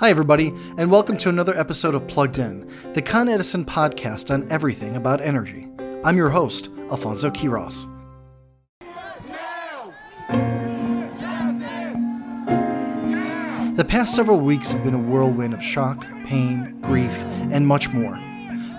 Hi, 0.00 0.10
everybody, 0.10 0.52
and 0.76 0.92
welcome 0.92 1.16
to 1.16 1.28
another 1.28 1.58
episode 1.58 1.96
of 1.96 2.06
Plugged 2.06 2.38
In, 2.38 2.70
the 2.92 3.02
Con 3.02 3.28
Edison 3.28 3.64
podcast 3.64 4.32
on 4.32 4.48
everything 4.48 4.94
about 4.94 5.20
energy. 5.20 5.66
I'm 6.04 6.16
your 6.16 6.30
host, 6.30 6.68
Alfonso 6.92 7.30
Quiroz. 7.30 7.84
The 13.76 13.84
past 13.84 14.14
several 14.14 14.38
weeks 14.38 14.70
have 14.70 14.84
been 14.84 14.94
a 14.94 15.00
whirlwind 15.00 15.52
of 15.52 15.60
shock, 15.60 16.06
pain, 16.24 16.78
grief, 16.80 17.24
and 17.50 17.66
much 17.66 17.88
more. 17.88 18.20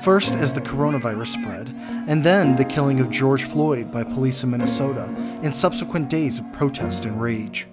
First, 0.01 0.35
as 0.35 0.53
the 0.53 0.61
coronavirus 0.61 1.33
spread, 1.41 1.67
and 2.07 2.23
then 2.23 2.55
the 2.55 2.63
killing 2.63 3.01
of 3.01 3.09
George 3.09 3.43
Floyd 3.43 3.91
by 3.91 4.05
police 4.05 4.41
in 4.43 4.51
Minnesota, 4.51 5.13
and 5.43 5.53
subsequent 5.53 6.09
days 6.09 6.39
of 6.39 6.49
protest 6.53 7.03
and 7.03 7.19
rage. 7.19 7.67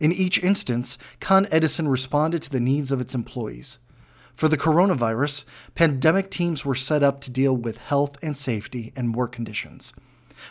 In 0.00 0.12
each 0.12 0.42
instance, 0.42 0.98
Con 1.20 1.46
Edison 1.50 1.88
responded 1.88 2.42
to 2.42 2.50
the 2.50 2.60
needs 2.60 2.92
of 2.92 3.00
its 3.00 3.14
employees. 3.14 3.78
For 4.34 4.48
the 4.48 4.56
coronavirus, 4.56 5.44
pandemic 5.74 6.30
teams 6.30 6.64
were 6.64 6.76
set 6.76 7.02
up 7.02 7.20
to 7.22 7.30
deal 7.30 7.56
with 7.56 7.78
health 7.78 8.16
and 8.22 8.36
safety 8.36 8.92
and 8.94 9.14
work 9.14 9.32
conditions. 9.32 9.92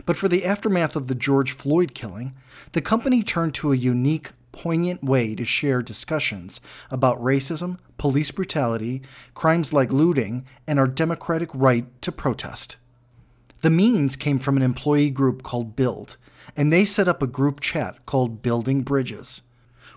But 0.05 0.17
for 0.17 0.27
the 0.27 0.45
aftermath 0.45 0.97
of 0.97 1.07
the 1.07 1.15
George 1.15 1.53
Floyd 1.53 1.93
killing, 1.93 2.33
the 2.73 2.81
company 2.81 3.23
turned 3.23 3.53
to 3.55 3.71
a 3.71 3.77
unique, 3.77 4.31
poignant 4.51 5.03
way 5.03 5.35
to 5.35 5.45
share 5.45 5.81
discussions 5.81 6.59
about 6.89 7.21
racism, 7.21 7.77
police 7.97 8.31
brutality, 8.31 9.01
crimes 9.33 9.71
like 9.71 9.91
looting, 9.91 10.45
and 10.67 10.79
our 10.79 10.87
democratic 10.87 11.49
right 11.53 11.85
to 12.01 12.11
protest. 12.11 12.75
The 13.61 13.69
means 13.69 14.15
came 14.15 14.39
from 14.39 14.57
an 14.57 14.63
employee 14.63 15.09
group 15.09 15.43
called 15.43 15.75
Build, 15.75 16.17
and 16.55 16.71
they 16.71 16.85
set 16.85 17.07
up 17.07 17.21
a 17.21 17.27
group 17.27 17.59
chat 17.59 18.05
called 18.05 18.41
Building 18.41 18.81
Bridges. 18.81 19.41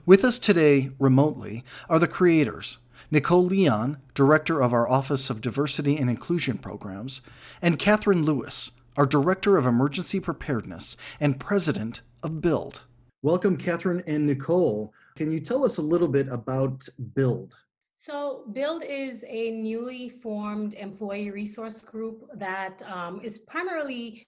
With 0.06 0.24
us 0.24 0.38
today, 0.38 0.90
remotely, 0.98 1.64
are 1.88 1.98
the 1.98 2.08
creators 2.08 2.78
Nicole 3.10 3.44
Leon, 3.44 3.98
Director 4.14 4.62
of 4.62 4.72
our 4.72 4.88
Office 4.88 5.30
of 5.30 5.40
Diversity 5.40 5.96
and 5.96 6.08
Inclusion 6.08 6.58
Programs, 6.58 7.22
and 7.60 7.78
Catherine 7.78 8.24
Lewis, 8.24 8.70
our 8.96 9.06
Director 9.06 9.56
of 9.56 9.66
Emergency 9.66 10.20
Preparedness 10.20 10.96
and 11.18 11.40
President 11.40 12.02
of 12.22 12.40
Build. 12.40 12.84
Welcome, 13.22 13.56
Catherine 13.56 14.02
and 14.06 14.26
Nicole. 14.26 14.94
Can 15.16 15.30
you 15.30 15.40
tell 15.40 15.64
us 15.64 15.76
a 15.76 15.82
little 15.82 16.08
bit 16.08 16.28
about 16.28 16.88
Build? 17.14 17.54
So, 17.96 18.44
Build 18.52 18.82
is 18.82 19.24
a 19.28 19.50
newly 19.50 20.08
formed 20.08 20.74
employee 20.74 21.30
resource 21.30 21.80
group 21.82 22.24
that 22.34 22.82
um, 22.90 23.20
is 23.22 23.40
primarily 23.40 24.26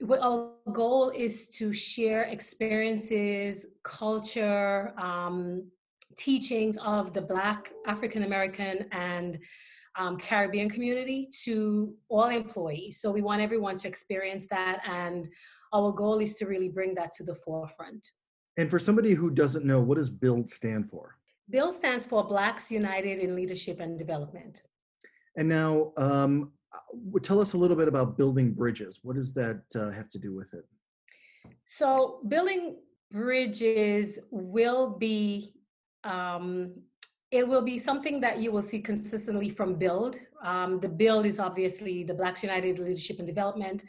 what 0.00 0.20
our 0.20 0.50
goal 0.72 1.10
is 1.10 1.48
to 1.48 1.72
share 1.72 2.22
experiences, 2.24 3.66
culture, 3.82 4.92
um, 4.98 5.70
teachings 6.16 6.76
of 6.78 7.12
the 7.12 7.20
Black, 7.20 7.72
African 7.86 8.22
American, 8.22 8.86
and 8.92 9.38
um, 9.96 10.16
Caribbean 10.16 10.68
community 10.68 11.28
to 11.44 11.94
all 12.08 12.28
employees. 12.28 13.00
So 13.00 13.10
we 13.10 13.22
want 13.22 13.42
everyone 13.42 13.76
to 13.78 13.88
experience 13.88 14.46
that, 14.50 14.80
and 14.86 15.28
our 15.72 15.92
goal 15.92 16.20
is 16.20 16.36
to 16.36 16.46
really 16.46 16.68
bring 16.68 16.94
that 16.94 17.12
to 17.12 17.24
the 17.24 17.34
forefront. 17.34 18.12
And 18.56 18.70
for 18.70 18.78
somebody 18.78 19.14
who 19.14 19.30
doesn't 19.30 19.64
know, 19.64 19.80
what 19.80 19.98
does 19.98 20.10
BUILD 20.10 20.48
stand 20.48 20.88
for? 20.88 21.16
BUILD 21.50 21.72
stands 21.72 22.06
for 22.06 22.24
Blacks 22.24 22.70
United 22.70 23.18
in 23.18 23.34
Leadership 23.34 23.80
and 23.80 23.98
Development. 23.98 24.62
And 25.36 25.48
now, 25.48 25.92
um, 25.96 26.52
uh, 26.72 27.18
tell 27.22 27.40
us 27.40 27.52
a 27.52 27.56
little 27.56 27.76
bit 27.76 27.88
about 27.88 28.16
building 28.16 28.52
bridges. 28.52 29.00
What 29.02 29.16
does 29.16 29.32
that 29.34 29.62
uh, 29.74 29.90
have 29.90 30.08
to 30.10 30.18
do 30.18 30.34
with 30.34 30.52
it? 30.54 30.64
So, 31.64 32.20
building 32.28 32.76
bridges 33.10 34.18
will 34.30 34.90
be 34.90 35.54
um, 36.04 36.74
it 37.30 37.46
will 37.46 37.62
be 37.62 37.76
something 37.76 38.20
that 38.20 38.38
you 38.38 38.50
will 38.50 38.62
see 38.62 38.80
consistently 38.80 39.48
from 39.50 39.74
build 39.74 40.18
um, 40.42 40.80
the 40.80 40.88
build 40.88 41.26
is 41.26 41.38
obviously 41.38 42.04
the 42.04 42.14
blacks 42.14 42.42
united 42.42 42.78
leadership 42.78 43.18
and 43.18 43.26
development 43.26 43.84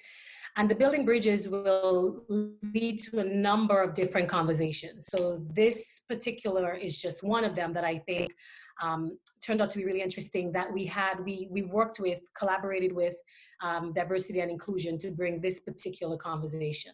and 0.57 0.69
the 0.69 0.75
building 0.75 1.05
bridges 1.05 1.47
will 1.47 2.25
lead 2.73 2.99
to 2.99 3.19
a 3.19 3.23
number 3.23 3.81
of 3.81 3.93
different 3.93 4.27
conversations 4.27 5.07
so 5.09 5.41
this 5.53 6.01
particular 6.09 6.73
is 6.73 7.01
just 7.01 7.23
one 7.23 7.43
of 7.43 7.55
them 7.55 7.73
that 7.73 7.83
i 7.83 7.97
think 7.99 8.33
um, 8.81 9.17
turned 9.43 9.61
out 9.61 9.69
to 9.71 9.77
be 9.77 9.85
really 9.85 10.01
interesting 10.01 10.51
that 10.51 10.71
we 10.71 10.85
had 10.85 11.23
we 11.23 11.47
we 11.51 11.63
worked 11.63 11.99
with 11.99 12.21
collaborated 12.37 12.93
with 12.93 13.15
um, 13.61 13.91
diversity 13.93 14.39
and 14.39 14.51
inclusion 14.51 14.97
to 14.97 15.11
bring 15.11 15.41
this 15.41 15.59
particular 15.59 16.17
conversation 16.17 16.93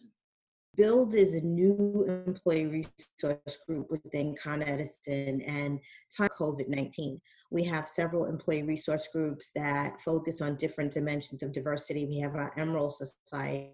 Build 0.76 1.14
is 1.14 1.34
a 1.34 1.40
new 1.40 2.04
employee 2.26 2.66
resource 2.66 3.58
group 3.66 3.90
within 3.90 4.36
Con 4.36 4.62
Edison 4.62 5.40
and 5.40 5.80
time 6.14 6.28
COVID 6.38 6.68
19. 6.68 7.18
We 7.50 7.64
have 7.64 7.88
several 7.88 8.26
employee 8.26 8.62
resource 8.62 9.08
groups 9.10 9.52
that 9.54 9.98
focus 10.02 10.42
on 10.42 10.56
different 10.56 10.92
dimensions 10.92 11.42
of 11.42 11.52
diversity. 11.52 12.04
We 12.04 12.18
have 12.18 12.34
our 12.34 12.52
Emerald 12.58 12.92
Society 12.94 13.70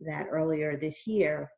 that 0.00 0.26
earlier 0.30 0.76
this 0.76 1.06
year 1.06 1.50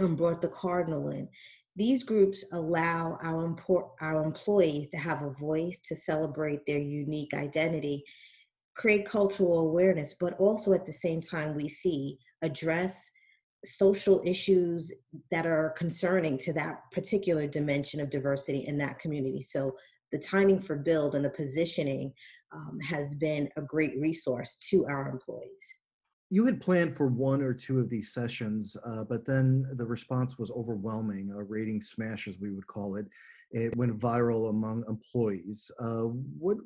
um, 0.00 0.16
brought 0.16 0.42
the 0.42 0.48
Cardinal 0.48 1.10
in. 1.10 1.28
These 1.76 2.02
groups 2.02 2.44
allow 2.52 3.18
our, 3.22 3.56
our 4.00 4.22
employees 4.22 4.90
to 4.90 4.98
have 4.98 5.22
a 5.22 5.30
voice 5.30 5.80
to 5.86 5.96
celebrate 5.96 6.60
their 6.66 6.80
unique 6.80 7.32
identity, 7.32 8.04
create 8.76 9.06
cultural 9.06 9.60
awareness, 9.60 10.14
but 10.18 10.38
also 10.38 10.72
at 10.74 10.84
the 10.84 10.92
same 10.92 11.20
time, 11.20 11.54
we 11.54 11.68
see 11.68 12.18
address 12.42 13.10
social 13.64 14.20
issues 14.24 14.92
that 15.30 15.46
are 15.46 15.70
concerning 15.78 16.36
to 16.36 16.52
that 16.52 16.80
particular 16.92 17.46
dimension 17.46 18.00
of 18.00 18.10
diversity 18.10 18.64
in 18.66 18.76
that 18.78 18.98
community. 18.98 19.40
So 19.40 19.76
the 20.10 20.18
timing 20.18 20.60
for 20.60 20.76
build 20.76 21.14
and 21.14 21.24
the 21.24 21.30
positioning 21.30 22.12
um, 22.52 22.78
has 22.80 23.14
been 23.14 23.48
a 23.56 23.62
great 23.62 23.98
resource 23.98 24.56
to 24.70 24.84
our 24.86 25.08
employees. 25.08 25.74
You 26.32 26.46
had 26.46 26.62
planned 26.62 26.96
for 26.96 27.08
one 27.08 27.42
or 27.42 27.52
two 27.52 27.78
of 27.78 27.90
these 27.90 28.14
sessions, 28.14 28.74
uh, 28.86 29.04
but 29.04 29.26
then 29.26 29.66
the 29.74 29.84
response 29.84 30.38
was 30.38 30.50
overwhelming, 30.50 31.30
a 31.30 31.42
rating 31.42 31.82
smash, 31.82 32.26
as 32.26 32.38
we 32.38 32.50
would 32.50 32.66
call 32.66 32.96
it. 32.96 33.04
It 33.50 33.76
went 33.76 34.00
viral 34.00 34.48
among 34.48 34.82
employees. 34.88 35.70
Uh, 35.78 36.04
what? 36.38 36.56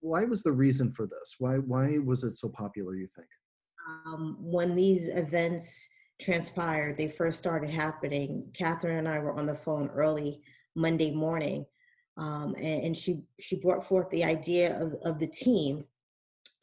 Why 0.00 0.26
was 0.26 0.42
the 0.42 0.52
reason 0.52 0.90
for 0.90 1.06
this? 1.06 1.36
Why? 1.38 1.54
Why 1.54 1.96
was 2.04 2.22
it 2.22 2.34
so 2.34 2.50
popular? 2.50 2.96
You 2.96 3.06
think? 3.06 3.28
Um, 3.88 4.36
when 4.40 4.76
these 4.76 5.08
events 5.08 5.88
transpired, 6.20 6.98
they 6.98 7.08
first 7.08 7.38
started 7.38 7.70
happening, 7.70 8.50
Catherine 8.52 8.98
and 8.98 9.08
I 9.08 9.20
were 9.20 9.38
on 9.38 9.46
the 9.46 9.54
phone 9.54 9.88
early 9.88 10.42
Monday 10.76 11.14
morning, 11.14 11.64
um, 12.18 12.54
and, 12.56 12.84
and, 12.84 12.96
she 12.96 13.22
she 13.40 13.56
brought 13.56 13.88
forth 13.88 14.10
the 14.10 14.24
idea 14.24 14.78
of, 14.78 14.92
of 15.02 15.18
the 15.18 15.28
team 15.28 15.86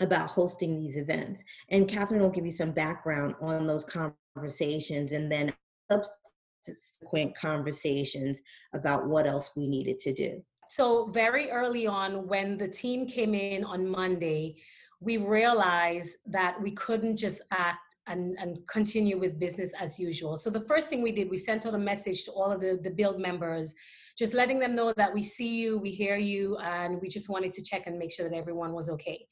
about 0.03 0.29
hosting 0.29 0.77
these 0.77 0.97
events. 0.97 1.43
And 1.69 1.87
Catherine 1.87 2.21
will 2.21 2.29
give 2.29 2.45
you 2.45 2.51
some 2.51 2.71
background 2.71 3.35
on 3.41 3.67
those 3.67 3.85
conversations, 3.85 5.11
and 5.11 5.31
then 5.31 5.53
subsequent 5.91 7.35
conversations 7.35 8.41
about 8.73 9.07
what 9.07 9.27
else 9.27 9.51
we 9.55 9.67
needed 9.67 9.99
to 9.99 10.13
do. 10.13 10.43
So 10.67 11.07
very 11.07 11.51
early 11.51 11.85
on, 11.85 12.27
when 12.27 12.57
the 12.57 12.67
team 12.67 13.05
came 13.05 13.33
in 13.33 13.63
on 13.63 13.87
Monday, 13.87 14.57
we 15.01 15.17
realized 15.17 16.11
that 16.27 16.61
we 16.61 16.71
couldn't 16.71 17.17
just 17.17 17.41
act 17.51 17.95
and, 18.07 18.37
and 18.39 18.59
continue 18.67 19.19
with 19.19 19.39
business 19.39 19.71
as 19.79 19.99
usual. 19.99 20.37
So 20.37 20.49
the 20.51 20.61
first 20.61 20.89
thing 20.89 21.01
we 21.01 21.11
did, 21.11 21.29
we 21.29 21.37
sent 21.37 21.65
out 21.65 21.73
a 21.73 21.77
message 21.77 22.23
to 22.25 22.31
all 22.31 22.51
of 22.51 22.61
the, 22.61 22.79
the 22.81 22.91
build 22.91 23.19
members, 23.19 23.73
just 24.15 24.33
letting 24.35 24.59
them 24.59 24.75
know 24.75 24.93
that 24.95 25.11
we 25.11 25.23
see 25.23 25.55
you, 25.55 25.79
we 25.79 25.89
hear 25.89 26.17
you, 26.17 26.55
and 26.57 27.01
we 27.01 27.09
just 27.09 27.29
wanted 27.29 27.51
to 27.53 27.63
check 27.63 27.87
and 27.87 27.97
make 27.97 28.11
sure 28.11 28.29
that 28.29 28.35
everyone 28.35 28.73
was 28.73 28.89
okay. 28.91 29.25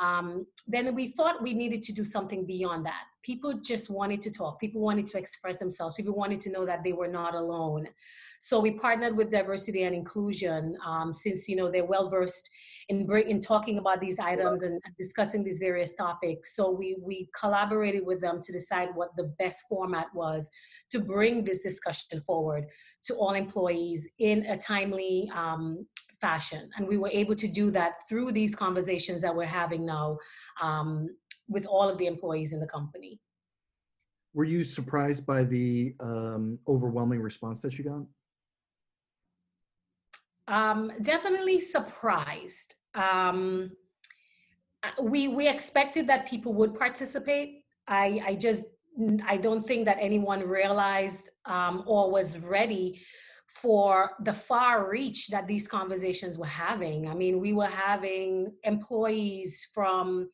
Um, 0.00 0.46
then 0.66 0.94
we 0.94 1.08
thought 1.08 1.42
we 1.42 1.54
needed 1.54 1.82
to 1.82 1.92
do 1.92 2.04
something 2.04 2.44
beyond 2.44 2.84
that. 2.86 3.04
People 3.22 3.54
just 3.54 3.90
wanted 3.90 4.20
to 4.22 4.30
talk. 4.30 4.60
People 4.60 4.80
wanted 4.80 5.06
to 5.08 5.18
express 5.18 5.58
themselves. 5.58 5.94
People 5.96 6.14
wanted 6.14 6.40
to 6.42 6.50
know 6.50 6.64
that 6.64 6.84
they 6.84 6.92
were 6.92 7.08
not 7.08 7.34
alone. 7.34 7.88
So 8.38 8.60
we 8.60 8.72
partnered 8.72 9.16
with 9.16 9.30
diversity 9.30 9.84
and 9.84 9.94
inclusion 9.94 10.76
um, 10.86 11.12
since 11.12 11.48
you 11.48 11.56
know 11.56 11.70
they're 11.70 11.84
well 11.84 12.08
versed 12.08 12.50
in 12.88 13.10
in 13.26 13.40
talking 13.40 13.78
about 13.78 14.00
these 14.00 14.18
items 14.18 14.62
and 14.62 14.80
discussing 14.98 15.42
these 15.42 15.58
various 15.58 15.94
topics. 15.94 16.54
So 16.54 16.70
we 16.70 16.98
we 17.02 17.28
collaborated 17.38 18.04
with 18.04 18.20
them 18.20 18.40
to 18.42 18.52
decide 18.52 18.90
what 18.94 19.16
the 19.16 19.34
best 19.38 19.64
format 19.68 20.06
was 20.14 20.50
to 20.90 21.00
bring 21.00 21.44
this 21.44 21.62
discussion 21.62 22.22
forward 22.26 22.66
to 23.04 23.14
all 23.14 23.32
employees 23.32 24.08
in 24.18 24.44
a 24.46 24.56
timely 24.56 25.30
um, 25.34 25.86
fashion. 26.20 26.70
And 26.76 26.86
we 26.86 26.96
were 26.96 27.08
able 27.08 27.34
to 27.34 27.48
do 27.48 27.70
that 27.72 28.06
through 28.08 28.32
these 28.32 28.54
conversations 28.54 29.22
that 29.22 29.34
we're 29.34 29.44
having 29.44 29.84
now 29.84 30.18
um, 30.62 31.08
with 31.48 31.66
all 31.66 31.88
of 31.88 31.98
the 31.98 32.06
employees 32.06 32.52
in 32.52 32.60
the 32.60 32.66
company. 32.66 33.20
Were 34.34 34.44
you 34.44 34.64
surprised 34.64 35.24
by 35.24 35.44
the 35.44 35.94
um, 36.00 36.58
overwhelming 36.68 37.22
response 37.22 37.60
that 37.62 37.78
you 37.78 37.84
got? 37.84 38.04
Um, 40.48 40.92
definitely 41.02 41.58
surprised. 41.58 42.74
Um, 42.94 43.72
we 45.02 45.26
we 45.26 45.48
expected 45.48 46.06
that 46.06 46.28
people 46.28 46.52
would 46.54 46.74
participate. 46.74 47.64
I 47.88 48.20
I 48.24 48.34
just 48.36 48.64
I 49.24 49.36
don't 49.36 49.62
think 49.62 49.86
that 49.86 49.96
anyone 50.00 50.46
realized 50.46 51.30
um, 51.46 51.82
or 51.86 52.10
was 52.10 52.38
ready 52.38 53.00
for 53.62 54.10
the 54.24 54.32
far 54.32 54.90
reach 54.90 55.28
that 55.28 55.46
these 55.46 55.66
conversations 55.66 56.38
were 56.38 56.46
having. 56.46 57.08
I 57.08 57.14
mean, 57.14 57.40
we 57.40 57.52
were 57.52 57.66
having 57.66 58.52
employees 58.64 59.68
from 59.72 60.28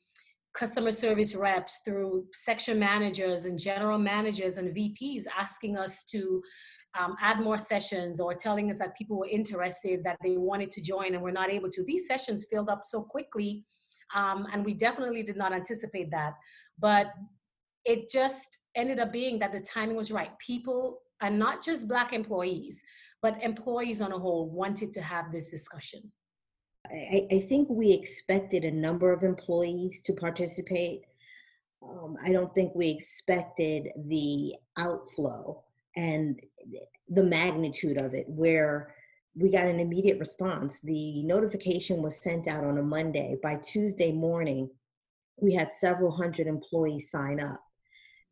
customer 0.54 0.92
service 0.92 1.34
reps 1.34 1.80
through 1.84 2.26
section 2.32 2.78
managers 2.78 3.44
and 3.44 3.58
general 3.58 3.98
managers 3.98 4.56
and 4.58 4.74
VPs 4.74 5.22
asking 5.38 5.76
us 5.76 6.04
to 6.10 6.42
um, 6.98 7.14
add 7.22 7.40
more 7.40 7.56
sessions 7.56 8.20
or 8.20 8.34
telling 8.34 8.70
us 8.70 8.78
that 8.78 8.96
people 8.96 9.18
were 9.18 9.28
interested, 9.28 10.02
that 10.04 10.18
they 10.22 10.36
wanted 10.36 10.70
to 10.70 10.82
join 10.82 11.14
and 11.14 11.22
were 11.22 11.32
not 11.32 11.50
able 11.50 11.70
to. 11.70 11.84
These 11.84 12.06
sessions 12.06 12.46
filled 12.50 12.68
up 12.68 12.80
so 12.82 13.02
quickly, 13.02 13.64
um, 14.14 14.46
and 14.52 14.64
we 14.64 14.74
definitely 14.74 15.22
did 15.22 15.36
not 15.36 15.54
anticipate 15.54 16.10
that. 16.10 16.34
But 16.78 17.06
it 17.84 18.10
just 18.10 18.58
ended 18.74 18.98
up 18.98 19.12
being 19.12 19.38
that 19.38 19.52
the 19.52 19.60
timing 19.60 19.96
was 19.96 20.12
right. 20.12 20.38
People, 20.38 21.00
and 21.22 21.38
not 21.38 21.64
just 21.64 21.88
Black 21.88 22.12
employees, 22.12 22.82
but 23.22 23.42
employees 23.42 24.00
on 24.00 24.12
a 24.12 24.18
whole, 24.18 24.50
wanted 24.50 24.92
to 24.94 25.00
have 25.00 25.30
this 25.30 25.46
discussion. 25.46 26.10
I, 26.86 27.28
I 27.30 27.40
think 27.48 27.68
we 27.70 27.92
expected 27.92 28.64
a 28.64 28.70
number 28.70 29.12
of 29.12 29.22
employees 29.22 30.00
to 30.02 30.12
participate. 30.12 31.02
Um, 31.82 32.16
I 32.22 32.32
don't 32.32 32.52
think 32.54 32.72
we 32.74 32.90
expected 32.90 33.88
the 34.08 34.54
outflow 34.76 35.62
and 35.96 36.40
the 37.08 37.22
magnitude 37.22 37.98
of 37.98 38.14
it, 38.14 38.26
where 38.28 38.94
we 39.34 39.50
got 39.50 39.66
an 39.66 39.80
immediate 39.80 40.18
response. 40.18 40.80
The 40.80 41.22
notification 41.22 42.02
was 42.02 42.22
sent 42.22 42.48
out 42.48 42.64
on 42.64 42.78
a 42.78 42.82
Monday. 42.82 43.36
By 43.42 43.56
Tuesday 43.56 44.12
morning, 44.12 44.68
we 45.40 45.54
had 45.54 45.72
several 45.72 46.10
hundred 46.10 46.46
employees 46.46 47.10
sign 47.10 47.40
up. 47.40 47.62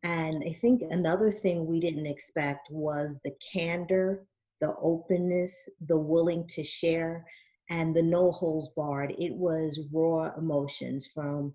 And 0.03 0.43
I 0.45 0.53
think 0.53 0.81
another 0.89 1.31
thing 1.31 1.65
we 1.65 1.79
didn't 1.79 2.07
expect 2.07 2.67
was 2.71 3.19
the 3.23 3.33
candor, 3.53 4.25
the 4.61 4.75
openness, 4.81 5.67
the 5.87 5.97
willing 5.97 6.47
to 6.49 6.63
share, 6.63 7.25
and 7.69 7.95
the 7.95 8.03
no 8.03 8.31
holds 8.31 8.69
barred. 8.75 9.13
It 9.17 9.33
was 9.33 9.81
raw 9.93 10.31
emotions 10.37 11.07
from 11.13 11.53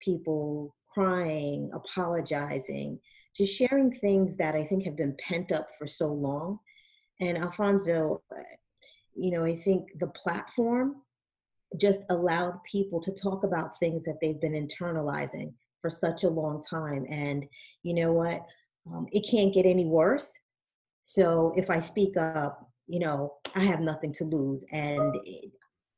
people 0.00 0.74
crying, 0.92 1.70
apologizing, 1.72 2.98
just 3.36 3.54
sharing 3.54 3.92
things 3.92 4.36
that 4.36 4.54
I 4.54 4.64
think 4.64 4.84
have 4.84 4.96
been 4.96 5.16
pent 5.20 5.52
up 5.52 5.68
for 5.78 5.86
so 5.86 6.08
long. 6.08 6.58
And 7.20 7.38
Alfonso, 7.38 8.22
you 9.14 9.30
know, 9.30 9.44
I 9.44 9.56
think 9.56 9.88
the 9.98 10.08
platform 10.08 10.96
just 11.78 12.02
allowed 12.08 12.58
people 12.64 13.00
to 13.02 13.12
talk 13.12 13.44
about 13.44 13.78
things 13.78 14.04
that 14.04 14.18
they've 14.20 14.40
been 14.40 14.52
internalizing 14.52 15.52
for 15.80 15.90
such 15.90 16.24
a 16.24 16.28
long 16.28 16.62
time. 16.62 17.04
And 17.08 17.44
you 17.82 17.94
know 17.94 18.12
what? 18.12 18.44
Um, 18.90 19.06
it 19.12 19.28
can't 19.30 19.52
get 19.52 19.66
any 19.66 19.84
worse. 19.84 20.38
So 21.08 21.54
if 21.56 21.70
I 21.70 21.80
speak 21.80 22.18
up, 22.18 22.70
you 22.86 22.98
know, 22.98 23.36
I 23.54 23.60
have 23.60 23.80
nothing 23.80 24.12
to 24.12 24.24
lose. 24.24 24.62
And 24.70 25.16
it, 25.24 25.50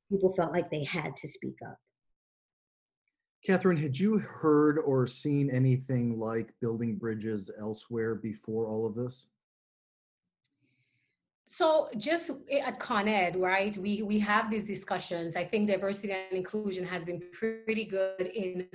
people 0.09 0.33
felt 0.37 0.53
like 0.53 0.71
they 0.71 0.85
had 0.85 1.17
to 1.17 1.27
speak 1.27 1.57
up. 1.67 1.77
Catherine, 3.45 3.77
had 3.77 3.99
you 3.99 4.19
heard 4.19 4.79
or 4.79 5.09
seen 5.09 5.51
anything 5.51 6.17
like 6.17 6.55
building 6.61 6.95
bridges 6.95 7.51
elsewhere 7.59 8.15
before 8.15 8.69
all 8.69 8.87
of 8.87 8.95
this? 8.95 9.27
So 11.49 11.89
just 11.97 12.31
at 12.65 12.79
Con 12.79 13.09
Ed, 13.09 13.35
right, 13.35 13.77
we, 13.79 14.03
we 14.03 14.21
have 14.21 14.49
these 14.49 14.63
discussions. 14.63 15.35
I 15.35 15.45
think 15.45 15.67
diversity 15.67 16.13
and 16.13 16.39
inclusion 16.39 16.85
has 16.85 17.05
been 17.05 17.21
pretty 17.33 17.85
good 17.85 18.31
in 18.33 18.69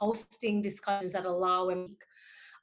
hosting 0.00 0.60
discussions 0.60 1.12
that 1.12 1.26
allow 1.26 1.68
and 1.68 1.90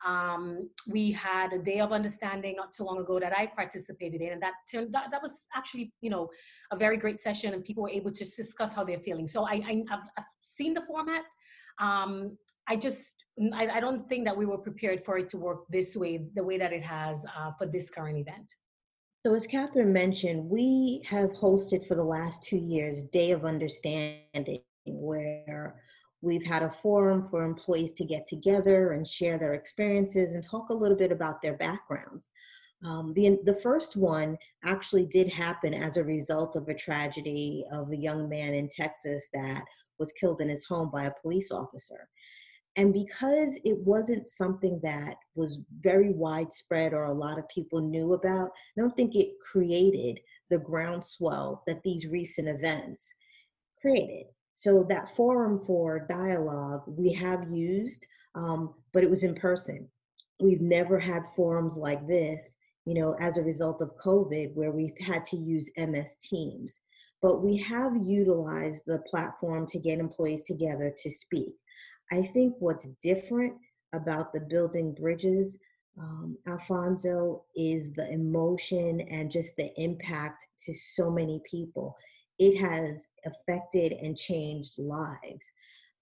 um, 0.05 0.69
we 0.87 1.11
had 1.11 1.53
a 1.53 1.59
day 1.59 1.79
of 1.79 1.91
understanding 1.91 2.55
not 2.55 2.71
too 2.71 2.83
long 2.83 2.99
ago 2.99 3.19
that 3.19 3.35
I 3.35 3.47
participated 3.47 4.21
in, 4.21 4.33
and 4.33 4.41
that 4.41 4.53
turned 4.71 4.93
that, 4.93 5.11
that 5.11 5.21
was 5.21 5.45
actually 5.55 5.93
you 6.01 6.09
know 6.09 6.29
a 6.71 6.77
very 6.77 6.97
great 6.97 7.19
session, 7.19 7.53
and 7.53 7.63
people 7.63 7.83
were 7.83 7.89
able 7.89 8.11
to 8.11 8.23
discuss 8.23 8.73
how 8.73 8.83
they're 8.83 8.99
feeling. 8.99 9.27
So 9.27 9.45
I, 9.45 9.61
I 9.67 9.83
have 9.89 10.07
seen 10.39 10.73
the 10.73 10.81
format. 10.81 11.23
Um, 11.79 12.37
I 12.67 12.75
just 12.75 13.23
I, 13.53 13.67
I, 13.67 13.79
don't 13.79 14.09
think 14.09 14.25
that 14.25 14.35
we 14.35 14.45
were 14.45 14.57
prepared 14.57 15.05
for 15.05 15.19
it 15.19 15.27
to 15.29 15.37
work 15.37 15.67
this 15.69 15.95
way, 15.95 16.27
the 16.33 16.43
way 16.43 16.57
that 16.57 16.73
it 16.73 16.83
has 16.83 17.23
uh, 17.37 17.51
for 17.57 17.67
this 17.67 17.89
current 17.89 18.17
event. 18.17 18.51
So 19.25 19.35
as 19.35 19.45
Catherine 19.45 19.93
mentioned, 19.93 20.49
we 20.49 21.03
have 21.05 21.31
hosted 21.31 21.87
for 21.87 21.95
the 21.95 22.03
last 22.03 22.43
two 22.43 22.57
years 22.57 23.03
Day 23.03 23.31
of 23.31 23.45
Understanding, 23.45 24.61
where 24.85 25.81
We've 26.21 26.45
had 26.45 26.63
a 26.63 26.75
forum 26.81 27.27
for 27.29 27.43
employees 27.43 27.93
to 27.93 28.05
get 28.05 28.27
together 28.27 28.93
and 28.93 29.07
share 29.07 29.37
their 29.37 29.53
experiences 29.53 30.33
and 30.33 30.43
talk 30.43 30.69
a 30.69 30.73
little 30.73 30.97
bit 30.97 31.11
about 31.11 31.41
their 31.41 31.55
backgrounds. 31.55 32.31
Um, 32.85 33.13
the, 33.13 33.39
the 33.43 33.55
first 33.55 33.95
one 33.95 34.37
actually 34.63 35.05
did 35.05 35.29
happen 35.29 35.73
as 35.73 35.97
a 35.97 36.03
result 36.03 36.55
of 36.55 36.67
a 36.67 36.75
tragedy 36.75 37.65
of 37.71 37.91
a 37.91 37.97
young 37.97 38.29
man 38.29 38.53
in 38.53 38.69
Texas 38.69 39.29
that 39.33 39.63
was 39.99 40.11
killed 40.11 40.41
in 40.41 40.49
his 40.49 40.65
home 40.65 40.89
by 40.91 41.05
a 41.05 41.13
police 41.21 41.51
officer. 41.51 42.07
And 42.75 42.93
because 42.93 43.59
it 43.63 43.77
wasn't 43.79 44.29
something 44.29 44.79
that 44.83 45.15
was 45.33 45.61
very 45.81 46.13
widespread 46.13 46.93
or 46.93 47.05
a 47.05 47.13
lot 47.13 47.39
of 47.39 47.49
people 47.49 47.81
knew 47.81 48.13
about, 48.13 48.51
I 48.77 48.81
don't 48.81 48.95
think 48.95 49.15
it 49.15 49.29
created 49.41 50.19
the 50.51 50.59
groundswell 50.59 51.63
that 51.65 51.81
these 51.83 52.05
recent 52.05 52.47
events 52.47 53.11
created. 53.81 54.27
So 54.57 54.83
that 54.89 55.15
forum 55.15 55.61
for 55.67 56.07
dialogue 56.09 56.81
we 56.87 57.13
have 57.13 57.51
used, 57.51 58.07
um, 58.33 58.73
but 58.91 59.03
it 59.03 59.09
was 59.09 59.23
in 59.23 59.35
person. 59.35 59.87
We've 60.41 60.61
never 60.61 60.97
had 60.97 61.21
forums 61.35 61.77
like 61.77 62.07
this, 62.07 62.57
you 62.83 62.95
know, 62.95 63.15
as 63.19 63.37
a 63.37 63.43
result 63.43 63.83
of 63.83 63.95
COVID, 64.03 64.55
where 64.55 64.71
we've 64.71 64.97
had 64.99 65.27
to 65.27 65.37
use 65.37 65.69
MS 65.77 66.15
Teams. 66.27 66.79
But 67.21 67.43
we 67.43 67.57
have 67.57 67.97
utilized 68.03 68.85
the 68.87 69.03
platform 69.07 69.67
to 69.67 69.79
get 69.79 69.99
employees 69.99 70.41
together 70.41 70.91
to 71.03 71.11
speak. 71.11 71.53
I 72.11 72.23
think 72.23 72.55
what's 72.57 72.87
different 73.03 73.53
about 73.93 74.33
the 74.33 74.41
building 74.41 74.95
bridges, 74.99 75.59
um, 75.99 76.35
Alfonso, 76.47 77.43
is 77.55 77.93
the 77.93 78.11
emotion 78.11 79.01
and 79.01 79.29
just 79.29 79.55
the 79.55 79.71
impact 79.79 80.45
to 80.61 80.73
so 80.73 81.11
many 81.11 81.43
people 81.47 81.95
it 82.39 82.57
has 82.59 83.07
affected 83.25 83.93
and 83.93 84.17
changed 84.17 84.73
lives. 84.77 85.51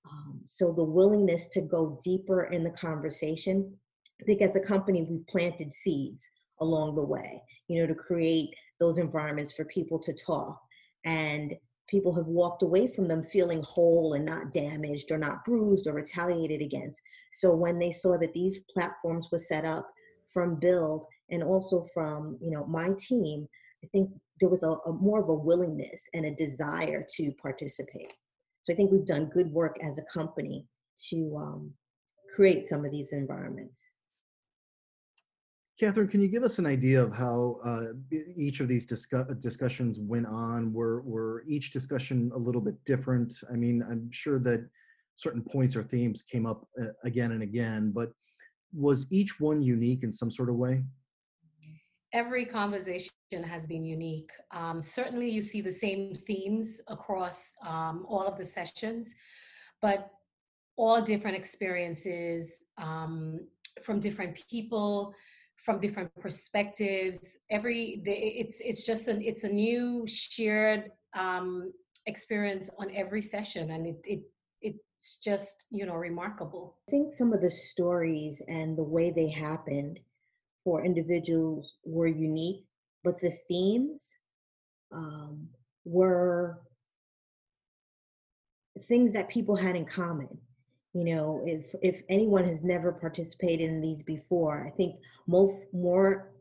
Um, 0.09 0.41
so 0.45 0.71
the 0.71 0.83
willingness 0.83 1.47
to 1.49 1.61
go 1.61 1.99
deeper 2.03 2.45
in 2.45 2.63
the 2.63 2.71
conversation, 2.71 3.73
I 4.21 4.25
think 4.25 4.41
as 4.41 4.55
a 4.55 4.59
company, 4.59 5.03
we've 5.03 5.27
planted 5.27 5.73
seeds 5.73 6.29
along 6.59 6.95
the 6.95 7.03
way, 7.03 7.41
you 7.67 7.81
know, 7.81 7.87
to 7.87 7.95
create 7.95 8.49
those 8.79 8.97
environments 8.97 9.53
for 9.53 9.65
people 9.65 9.99
to 9.99 10.13
talk. 10.13 10.61
And 11.03 11.53
people 11.87 12.13
have 12.15 12.27
walked 12.27 12.63
away 12.63 12.87
from 12.87 13.07
them 13.07 13.23
feeling 13.23 13.61
whole 13.61 14.13
and 14.13 14.25
not 14.25 14.51
damaged 14.51 15.11
or 15.11 15.17
not 15.17 15.45
bruised 15.45 15.87
or 15.87 15.93
retaliated 15.93 16.61
against. 16.61 17.01
So 17.31 17.55
when 17.55 17.79
they 17.79 17.91
saw 17.91 18.17
that 18.17 18.33
these 18.33 18.59
platforms 18.73 19.27
were 19.31 19.37
set 19.39 19.65
up 19.65 19.87
from 20.33 20.59
Build 20.59 21.05
and 21.29 21.43
also 21.43 21.85
from, 21.93 22.37
you 22.41 22.51
know, 22.51 22.65
my 22.65 22.89
team, 22.99 23.47
I 23.85 23.89
think 23.91 24.09
there 24.39 24.49
was 24.49 24.63
a, 24.63 24.71
a, 24.89 24.93
more 24.93 25.21
of 25.21 25.29
a 25.29 25.33
willingness 25.33 26.01
and 26.13 26.25
a 26.25 26.35
desire 26.35 27.05
to 27.17 27.31
participate. 27.41 28.13
So 28.63 28.73
I 28.73 28.75
think 28.75 28.91
we've 28.91 29.05
done 29.05 29.25
good 29.25 29.51
work 29.51 29.77
as 29.83 29.99
a 29.99 30.03
company 30.03 30.65
to 31.09 31.37
um, 31.37 31.71
create 32.35 32.65
some 32.65 32.83
of 32.83 32.91
these 32.91 33.13
environments. 33.13 33.83
Catherine, 35.79 36.07
can 36.07 36.21
you 36.21 36.29
give 36.29 36.43
us 36.43 36.57
an 36.57 36.65
idea 36.65 37.01
of 37.01 37.13
how 37.13 37.59
uh, 37.63 37.87
each 38.37 38.59
of 38.61 38.67
these 38.67 38.85
discuss 38.85 39.27
discussions 39.39 39.99
went 39.99 40.25
on? 40.25 40.73
Were, 40.73 41.01
were 41.01 41.43
each 41.47 41.71
discussion 41.71 42.31
a 42.33 42.37
little 42.37 42.61
bit 42.61 42.75
different? 42.85 43.33
I 43.51 43.55
mean, 43.55 43.83
I'm 43.87 44.09
sure 44.11 44.39
that 44.39 44.67
certain 45.15 45.43
points 45.43 45.75
or 45.75 45.83
themes 45.83 46.23
came 46.23 46.45
up 46.45 46.65
uh, 46.81 46.87
again 47.03 47.33
and 47.33 47.43
again, 47.43 47.91
but 47.93 48.13
was 48.73 49.05
each 49.11 49.39
one 49.39 49.61
unique 49.61 50.03
in 50.03 50.11
some 50.11 50.31
sort 50.31 50.49
of 50.49 50.55
way? 50.55 50.83
Every 52.13 52.45
conversation 52.45 53.11
has 53.43 53.65
been 53.65 53.83
unique. 53.83 54.31
Um, 54.51 54.81
certainly, 54.81 55.29
you 55.29 55.41
see 55.41 55.61
the 55.61 55.71
same 55.71 56.15
themes 56.15 56.81
across 56.87 57.55
um, 57.65 58.05
all 58.07 58.25
of 58.25 58.37
the 58.37 58.45
sessions, 58.45 59.15
but 59.81 60.11
all 60.77 61.01
different 61.01 61.37
experiences 61.37 62.63
um, 62.77 63.39
from 63.83 63.99
different 63.99 64.35
people, 64.49 65.13
from 65.57 65.79
different 65.79 66.13
perspectives. 66.19 67.37
Every 67.49 68.01
it's 68.05 68.59
it's 68.59 68.85
just 68.85 69.07
an 69.07 69.21
it's 69.21 69.43
a 69.43 69.49
new 69.49 70.05
shared 70.07 70.91
um, 71.15 71.71
experience 72.05 72.69
on 72.77 72.91
every 72.95 73.21
session, 73.21 73.71
and 73.71 73.87
it 73.87 73.99
it 74.03 74.21
it's 74.61 75.17
just 75.17 75.65
you 75.71 75.85
know 75.85 75.95
remarkable. 75.95 76.77
I 76.87 76.91
think 76.91 77.13
some 77.13 77.33
of 77.33 77.41
the 77.41 77.51
stories 77.51 78.41
and 78.47 78.77
the 78.77 78.83
way 78.83 79.11
they 79.11 79.29
happened 79.29 79.99
for 80.65 80.83
individuals 80.83 81.75
were 81.85 82.07
unique, 82.07 82.65
but 83.03 83.21
the 83.21 83.31
themes 83.47 84.09
um, 84.91 85.47
were 85.85 86.59
things 88.87 89.13
that 89.13 89.29
people 89.29 89.55
had 89.55 89.77
in 89.77 89.85
common. 89.85 90.27
You 90.93 91.05
know, 91.05 91.43
if 91.45 91.73
if 91.81 92.01
anyone 92.09 92.45
has 92.45 92.63
never 92.63 92.91
participated 92.91 93.69
in 93.69 93.79
these 93.79 94.01
before, 94.03 94.65
I 94.65 94.71
think 94.71 94.95
most 95.27 95.55
more 95.71 96.33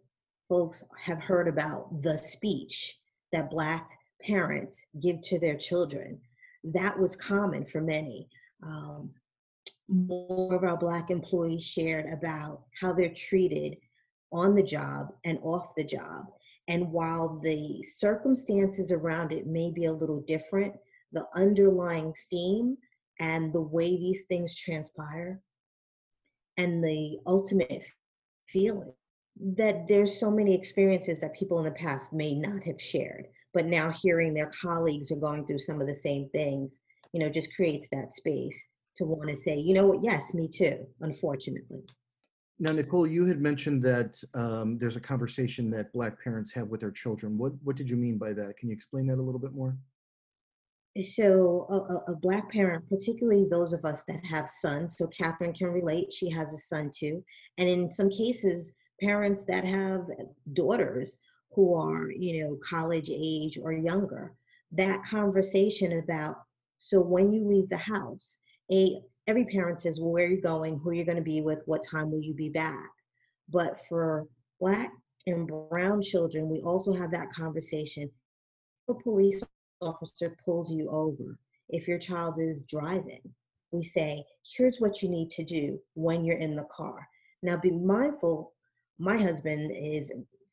folks 0.48 0.82
have 1.04 1.22
heard 1.22 1.46
about 1.46 2.02
the 2.02 2.18
speech 2.18 2.98
that 3.32 3.50
Black 3.50 3.88
parents 4.22 4.82
give 5.02 5.20
to 5.22 5.38
their 5.38 5.56
children. 5.56 6.20
That 6.62 6.98
was 6.98 7.14
common 7.16 7.66
for 7.66 7.80
many. 7.80 8.28
Um, 8.62 9.10
more 9.88 10.54
of 10.54 10.62
our 10.62 10.78
Black 10.78 11.10
employees 11.10 11.64
shared 11.64 12.10
about 12.10 12.62
how 12.80 12.92
they're 12.92 13.12
treated 13.12 13.76
on 14.34 14.54
the 14.54 14.62
job 14.62 15.08
and 15.24 15.38
off 15.42 15.74
the 15.76 15.84
job. 15.84 16.26
And 16.68 16.90
while 16.90 17.40
the 17.42 17.82
circumstances 17.84 18.90
around 18.90 19.32
it 19.32 19.46
may 19.46 19.70
be 19.70 19.84
a 19.84 19.92
little 19.92 20.20
different, 20.22 20.74
the 21.12 21.26
underlying 21.34 22.12
theme 22.30 22.76
and 23.20 23.52
the 23.52 23.60
way 23.60 23.96
these 23.96 24.24
things 24.24 24.56
transpire 24.56 25.40
and 26.56 26.82
the 26.82 27.18
ultimate 27.26 27.84
feeling 28.48 28.92
that 29.56 29.88
there's 29.88 30.18
so 30.18 30.30
many 30.30 30.54
experiences 30.54 31.20
that 31.20 31.34
people 31.34 31.58
in 31.58 31.64
the 31.64 31.70
past 31.72 32.12
may 32.12 32.34
not 32.34 32.62
have 32.62 32.80
shared 32.80 33.26
but 33.52 33.66
now 33.66 33.90
hearing 33.90 34.32
their 34.32 34.50
colleagues 34.60 35.10
are 35.10 35.16
going 35.16 35.44
through 35.46 35.58
some 35.58 35.80
of 35.80 35.88
the 35.88 35.96
same 35.96 36.28
things 36.30 36.80
you 37.12 37.20
know 37.20 37.28
just 37.28 37.54
creates 37.54 37.88
that 37.90 38.12
space 38.12 38.64
to 38.94 39.04
want 39.04 39.28
to 39.28 39.36
say 39.36 39.56
you 39.56 39.74
know 39.74 39.86
what 39.86 40.04
yes 40.04 40.34
me 40.34 40.46
too 40.48 40.86
unfortunately 41.00 41.84
now 42.58 42.72
nicole 42.72 43.06
you 43.06 43.26
had 43.26 43.40
mentioned 43.40 43.82
that 43.82 44.22
um, 44.34 44.78
there's 44.78 44.96
a 44.96 45.00
conversation 45.00 45.70
that 45.70 45.92
black 45.92 46.22
parents 46.22 46.52
have 46.52 46.68
with 46.68 46.80
their 46.80 46.90
children. 46.90 47.36
What 47.36 47.52
what 47.62 47.76
did 47.76 47.90
you 47.90 47.96
mean 47.96 48.18
by 48.18 48.32
that? 48.32 48.56
Can 48.56 48.68
you 48.68 48.74
explain 48.74 49.06
that 49.08 49.18
a 49.18 49.22
little 49.22 49.40
bit 49.40 49.54
more? 49.54 49.76
So 50.96 51.66
a, 51.70 52.12
a, 52.12 52.14
black 52.14 52.52
parent 52.52 52.88
particularly 52.88 53.46
those 53.50 53.72
of 53.72 53.84
us 53.84 54.04
that 54.04 54.24
have 54.24 54.48
sons 54.48 54.96
so 54.96 55.08
catherine 55.08 55.52
can 55.52 55.66
relate 55.66 56.12
she 56.12 56.30
has 56.30 56.54
a 56.54 56.58
son 56.58 56.92
too. 56.96 57.24
And 57.58 57.68
in 57.68 57.90
some 57.90 58.10
cases 58.10 58.72
parents 59.00 59.44
that 59.46 59.64
have 59.64 60.06
daughters 60.52 61.18
who 61.52 61.74
are 61.74 62.10
you 62.10 62.44
know 62.44 62.58
college 62.68 63.10
age 63.10 63.58
or 63.60 63.72
younger 63.72 64.34
that 64.72 65.04
conversation 65.04 65.98
about 65.98 66.36
so 66.78 67.00
when 67.00 67.32
you 67.32 67.46
leave 67.46 67.68
the 67.68 67.76
house 67.76 68.38
a 68.72 69.00
every 69.26 69.44
parent 69.46 69.80
says 69.80 70.00
well 70.00 70.10
where 70.10 70.26
are 70.26 70.30
you 70.30 70.40
going 70.40 70.78
who 70.78 70.90
are 70.90 70.94
you 70.94 71.04
going 71.04 71.16
to 71.16 71.22
be 71.22 71.40
with 71.40 71.60
what 71.66 71.80
time 71.88 72.10
will 72.10 72.22
you 72.22 72.34
be 72.34 72.48
back 72.48 72.88
but 73.48 73.78
for 73.88 74.26
black 74.60 74.90
and 75.26 75.48
brown 75.70 76.02
children 76.02 76.48
we 76.48 76.60
also 76.60 76.92
have 76.92 77.10
that 77.10 77.32
conversation 77.32 78.10
a 78.88 78.94
police 78.94 79.42
officer 79.80 80.36
pulls 80.44 80.72
you 80.72 80.90
over, 80.90 81.38
if 81.68 81.88
your 81.88 81.98
child 81.98 82.38
is 82.38 82.66
driving, 82.66 83.20
we 83.72 83.82
say, 83.82 84.24
here's 84.56 84.78
what 84.78 85.02
you 85.02 85.08
need 85.08 85.30
to 85.30 85.44
do 85.44 85.80
when 85.94 86.24
you're 86.24 86.38
in 86.38 86.56
the 86.56 86.66
car. 86.70 87.06
Now, 87.42 87.56
be 87.56 87.70
mindful, 87.70 88.52
my 88.98 89.16
husband 89.16 89.72
is 89.74 90.12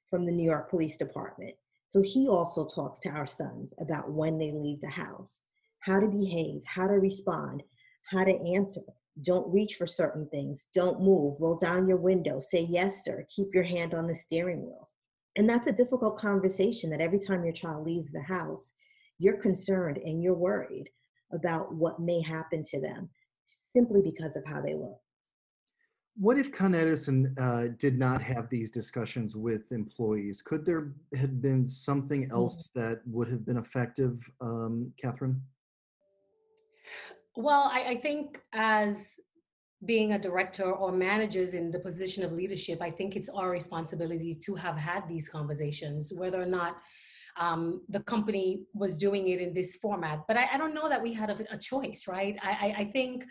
from 0.10 0.26
the 0.26 0.32
New 0.32 0.44
York 0.44 0.70
Police 0.70 0.98
Department. 0.98 1.56
So 1.90 2.02
he 2.02 2.28
also 2.28 2.66
talks 2.66 3.00
to 3.00 3.10
our 3.10 3.28
sons 3.28 3.74
about 3.80 4.12
when 4.12 4.38
they 4.38 4.52
leave 4.52 4.82
the 4.82 4.90
house, 4.90 5.44
how 5.80 6.00
to 6.00 6.08
behave, 6.08 6.62
how 6.66 6.88
to 6.88 6.94
respond, 6.94 7.64
how 8.12 8.24
to 8.24 8.54
answer. 8.56 8.82
Don't 9.22 9.54
reach 9.54 9.76
for 9.76 9.88
certain 9.88 10.28
things. 10.30 10.68
Don't 10.74 11.02
move. 11.02 11.36
Roll 11.40 11.56
down 11.56 11.88
your 11.88 11.98
window. 11.98 12.40
Say 12.40 12.68
yes, 12.70 13.04
sir. 13.04 13.26
Keep 13.36 13.54
your 13.54 13.64
hand 13.64 13.94
on 13.94 14.08
the 14.08 14.16
steering 14.16 14.62
wheel. 14.62 14.88
And 15.36 15.50
that's 15.50 15.68
a 15.68 15.74
difficult 15.74 16.18
conversation 16.18 16.90
that 16.90 17.02
every 17.02 17.20
time 17.20 17.44
your 17.44 17.54
child 17.54 17.86
leaves 17.86 18.12
the 18.12 18.22
house, 18.22 18.74
you're 19.18 19.42
concerned 19.42 19.98
and 19.98 20.22
you're 20.22 20.36
worried 20.36 20.90
about 21.32 21.74
what 21.74 22.00
may 22.00 22.22
happen 22.22 22.64
to 22.70 22.82
them 22.82 23.10
simply 23.76 24.02
because 24.02 24.36
of 24.36 24.44
how 24.46 24.62
they 24.62 24.74
look. 24.74 25.00
What 26.18 26.38
if 26.38 26.52
Con 26.52 26.76
Edison 26.76 27.34
uh, 27.40 27.68
did 27.80 27.98
not 27.98 28.22
have 28.22 28.50
these 28.50 28.70
discussions 28.70 29.36
with 29.36 29.72
employees? 29.72 30.42
Could 30.42 30.66
there 30.66 30.92
have 31.16 31.42
been 31.42 31.66
something 31.66 32.28
mm. 32.28 32.32
else 32.34 32.70
that 32.76 33.02
would 33.06 33.30
have 33.30 33.46
been 33.46 33.58
effective, 33.58 34.30
um, 34.42 34.92
Catherine? 35.02 35.42
Well, 37.36 37.70
I, 37.72 37.92
I 37.92 37.96
think 37.96 38.42
as 38.54 39.20
being 39.86 40.14
a 40.14 40.20
director 40.20 40.72
or 40.72 40.92
managers 40.92 41.54
in 41.54 41.72
the 41.72 41.80
position 41.80 42.24
of 42.24 42.32
leadership, 42.32 42.82
I 42.82 42.92
think 42.92 43.16
it's 43.16 43.30
our 43.30 43.50
responsibility 43.50 44.36
to 44.46 44.56
have 44.56 44.78
had 44.78 45.08
these 45.08 45.28
conversations, 45.28 46.12
whether 46.14 46.42
or 46.42 46.46
not 46.46 46.78
um, 47.38 47.82
the 47.90 48.02
company 48.02 48.64
was 48.74 48.98
doing 48.98 49.30
it 49.30 49.40
in 49.40 49.54
this 49.54 49.78
format. 49.78 50.20
But 50.28 50.38
I, 50.38 50.50
I 50.54 50.58
don't 50.58 50.76
know 50.76 50.90
that 50.90 51.02
we 51.02 51.14
had 51.14 51.30
a, 51.30 51.38
a 51.54 51.58
choice, 51.58 52.06
right? 52.08 52.38
I, 52.44 52.76
I, 52.80 52.86
think 52.86 53.24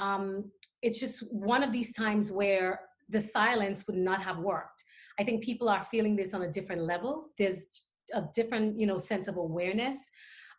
um, 0.00 0.50
it's 0.82 0.98
just 0.98 1.20
one 1.30 1.62
of 1.62 1.70
these 1.70 1.94
times 1.94 2.32
where 2.32 2.80
the 3.10 3.20
silence 3.20 3.86
would 3.86 3.96
not 3.96 4.22
have 4.22 4.38
worked. 4.38 4.82
I 5.18 5.24
think 5.24 5.44
people 5.44 5.68
are 5.68 5.82
feeling 5.82 6.16
this 6.16 6.34
on 6.34 6.42
a 6.42 6.50
different 6.50 6.82
level. 6.82 7.26
There's 7.38 7.66
a 8.14 8.24
different, 8.34 8.78
you 8.78 8.86
know, 8.86 8.98
sense 8.98 9.28
of 9.28 9.36
awareness. 9.36 9.98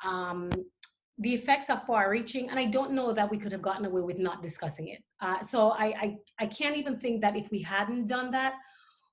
Um, 0.05 0.49
the 1.19 1.33
effects 1.33 1.69
are 1.69 1.77
far 1.77 2.09
reaching 2.09 2.49
and 2.49 2.59
i 2.59 2.65
don't 2.65 2.91
know 2.91 3.13
that 3.13 3.29
we 3.29 3.37
could 3.37 3.51
have 3.51 3.61
gotten 3.61 3.85
away 3.85 4.01
with 4.01 4.19
not 4.19 4.43
discussing 4.43 4.89
it 4.89 5.01
uh, 5.21 5.41
so 5.41 5.69
I, 5.69 5.85
I, 5.85 6.17
I 6.39 6.45
can't 6.47 6.75
even 6.75 6.99
think 6.99 7.21
that 7.21 7.35
if 7.37 7.49
we 7.49 7.61
hadn't 7.61 8.07
done 8.07 8.31
that 8.31 8.55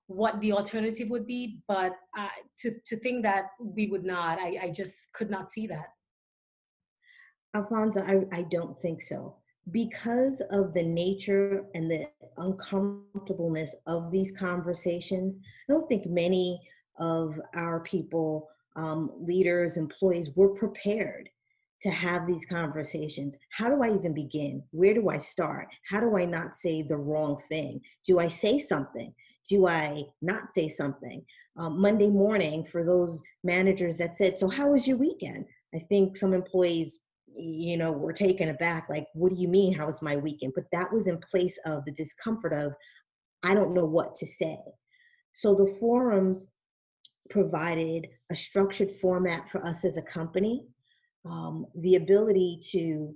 what 0.06 0.40
the 0.40 0.52
alternative 0.52 1.11
would 1.11 1.26
be, 1.26 1.61
but 1.68 1.97
uh, 2.16 2.28
to, 2.59 2.73
to 2.85 2.97
think 2.99 3.23
that 3.23 3.47
we 3.61 3.87
would 3.88 4.04
not, 4.04 4.38
I, 4.38 4.59
I 4.62 4.71
just 4.71 5.12
could 5.12 5.30
not 5.30 5.50
see 5.50 5.66
that. 5.68 5.87
Alfonso, 7.54 8.02
I, 8.02 8.37
I 8.37 8.42
don't 8.50 8.78
think 8.78 9.02
so. 9.02 9.37
Because 9.71 10.42
of 10.50 10.75
the 10.75 10.82
nature 10.82 11.64
and 11.75 11.90
the 11.90 12.06
uncomfortableness 12.37 13.75
of 13.87 14.11
these 14.11 14.32
conversations, 14.32 15.37
I 15.68 15.73
don't 15.73 15.88
think 15.88 16.06
many 16.06 16.61
of 16.99 17.40
our 17.54 17.80
people, 17.80 18.49
um, 18.75 19.12
leaders, 19.21 19.76
employees, 19.76 20.30
were 20.35 20.54
prepared 20.54 21.28
to 21.82 21.90
have 21.90 22.26
these 22.26 22.46
conversations. 22.46 23.34
How 23.50 23.68
do 23.68 23.82
I 23.82 23.94
even 23.94 24.14
begin? 24.14 24.62
Where 24.70 24.94
do 24.94 25.08
I 25.08 25.18
start? 25.18 25.68
How 25.90 26.00
do 26.00 26.16
I 26.16 26.24
not 26.24 26.54
say 26.54 26.82
the 26.82 26.96
wrong 26.96 27.40
thing? 27.48 27.80
Do 28.06 28.18
I 28.18 28.28
say 28.28 28.60
something? 28.60 29.12
do 29.48 29.66
I 29.66 30.04
not 30.20 30.52
say 30.52 30.68
something? 30.68 31.24
Um, 31.56 31.80
Monday 31.80 32.08
morning, 32.08 32.64
for 32.64 32.84
those 32.84 33.22
managers 33.44 33.98
that 33.98 34.16
said, 34.16 34.38
So, 34.38 34.48
how 34.48 34.70
was 34.70 34.86
your 34.86 34.96
weekend? 34.96 35.46
I 35.74 35.78
think 35.78 36.16
some 36.16 36.32
employees, 36.32 37.00
you 37.34 37.76
know, 37.76 37.92
were 37.92 38.12
taken 38.12 38.48
aback, 38.48 38.86
like, 38.88 39.06
What 39.14 39.34
do 39.34 39.40
you 39.40 39.48
mean, 39.48 39.74
how 39.74 39.86
was 39.86 40.02
my 40.02 40.16
weekend? 40.16 40.52
But 40.54 40.64
that 40.72 40.92
was 40.92 41.06
in 41.06 41.18
place 41.18 41.58
of 41.66 41.84
the 41.84 41.92
discomfort 41.92 42.52
of, 42.52 42.72
I 43.42 43.54
don't 43.54 43.74
know 43.74 43.86
what 43.86 44.14
to 44.16 44.26
say. 44.26 44.58
So, 45.32 45.54
the 45.54 45.76
forums 45.78 46.48
provided 47.30 48.08
a 48.30 48.36
structured 48.36 48.90
format 49.00 49.48
for 49.50 49.64
us 49.66 49.84
as 49.84 49.96
a 49.96 50.02
company, 50.02 50.66
um, 51.24 51.66
the 51.76 51.96
ability 51.96 52.60
to 52.70 53.14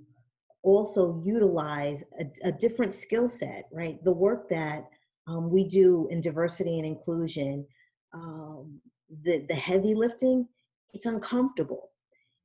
also 0.63 1.21
utilize 1.23 2.03
a, 2.19 2.47
a 2.47 2.51
different 2.51 2.93
skill 2.93 3.29
set, 3.29 3.65
right? 3.71 4.03
The 4.03 4.13
work 4.13 4.49
that 4.49 4.89
um, 5.27 5.49
we 5.49 5.65
do 5.65 6.07
in 6.09 6.21
diversity 6.21 6.77
and 6.77 6.87
inclusion, 6.87 7.65
um, 8.13 8.79
the, 9.23 9.45
the 9.47 9.55
heavy 9.55 9.93
lifting, 9.93 10.47
it's 10.93 11.05
uncomfortable. 11.05 11.91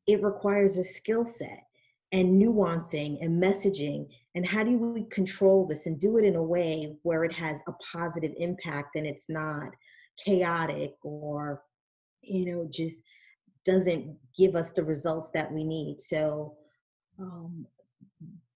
It 0.07 0.23
requires 0.23 0.76
a 0.76 0.85
skill 0.85 1.25
set 1.25 1.64
and 2.11 2.40
nuancing 2.40 3.25
and 3.25 3.42
messaging. 3.42 4.09
And 4.35 4.47
how 4.47 4.64
do 4.64 4.76
we 4.76 5.04
control 5.04 5.66
this 5.66 5.87
and 5.87 5.99
do 5.99 6.19
it 6.19 6.25
in 6.25 6.37
a 6.37 6.42
way 6.42 6.97
where 7.02 7.25
it 7.25 7.33
has 7.33 7.59
a 7.66 7.73
positive 7.92 8.33
impact 8.37 8.97
and 8.97 9.07
it's 9.07 9.28
not 9.28 9.71
chaotic 10.23 10.95
or, 11.02 11.62
you 12.21 12.45
know, 12.45 12.69
just 12.71 13.02
doesn't 13.64 14.16
give 14.37 14.54
us 14.54 14.73
the 14.73 14.85
results 14.85 15.31
that 15.33 15.52
we 15.52 15.64
need. 15.64 16.00
So, 16.00 16.54
um, 17.19 17.66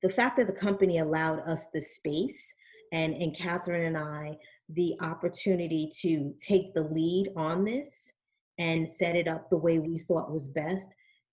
the 0.02 0.08
fact 0.10 0.36
that 0.36 0.46
the 0.46 0.52
company 0.52 0.98
allowed 0.98 1.40
us 1.40 1.66
the 1.72 1.80
space 1.80 2.54
and, 2.92 3.14
and 3.14 3.36
Catherine 3.36 3.86
and 3.86 3.98
I 3.98 4.36
the 4.70 4.94
opportunity 5.00 5.90
to 6.00 6.34
take 6.38 6.74
the 6.74 6.84
lead 6.84 7.30
on 7.36 7.64
this 7.64 8.12
and 8.58 8.90
set 8.90 9.16
it 9.16 9.28
up 9.28 9.48
the 9.48 9.56
way 9.56 9.78
we 9.78 9.98
thought 9.98 10.32
was 10.32 10.48
best 10.48 10.88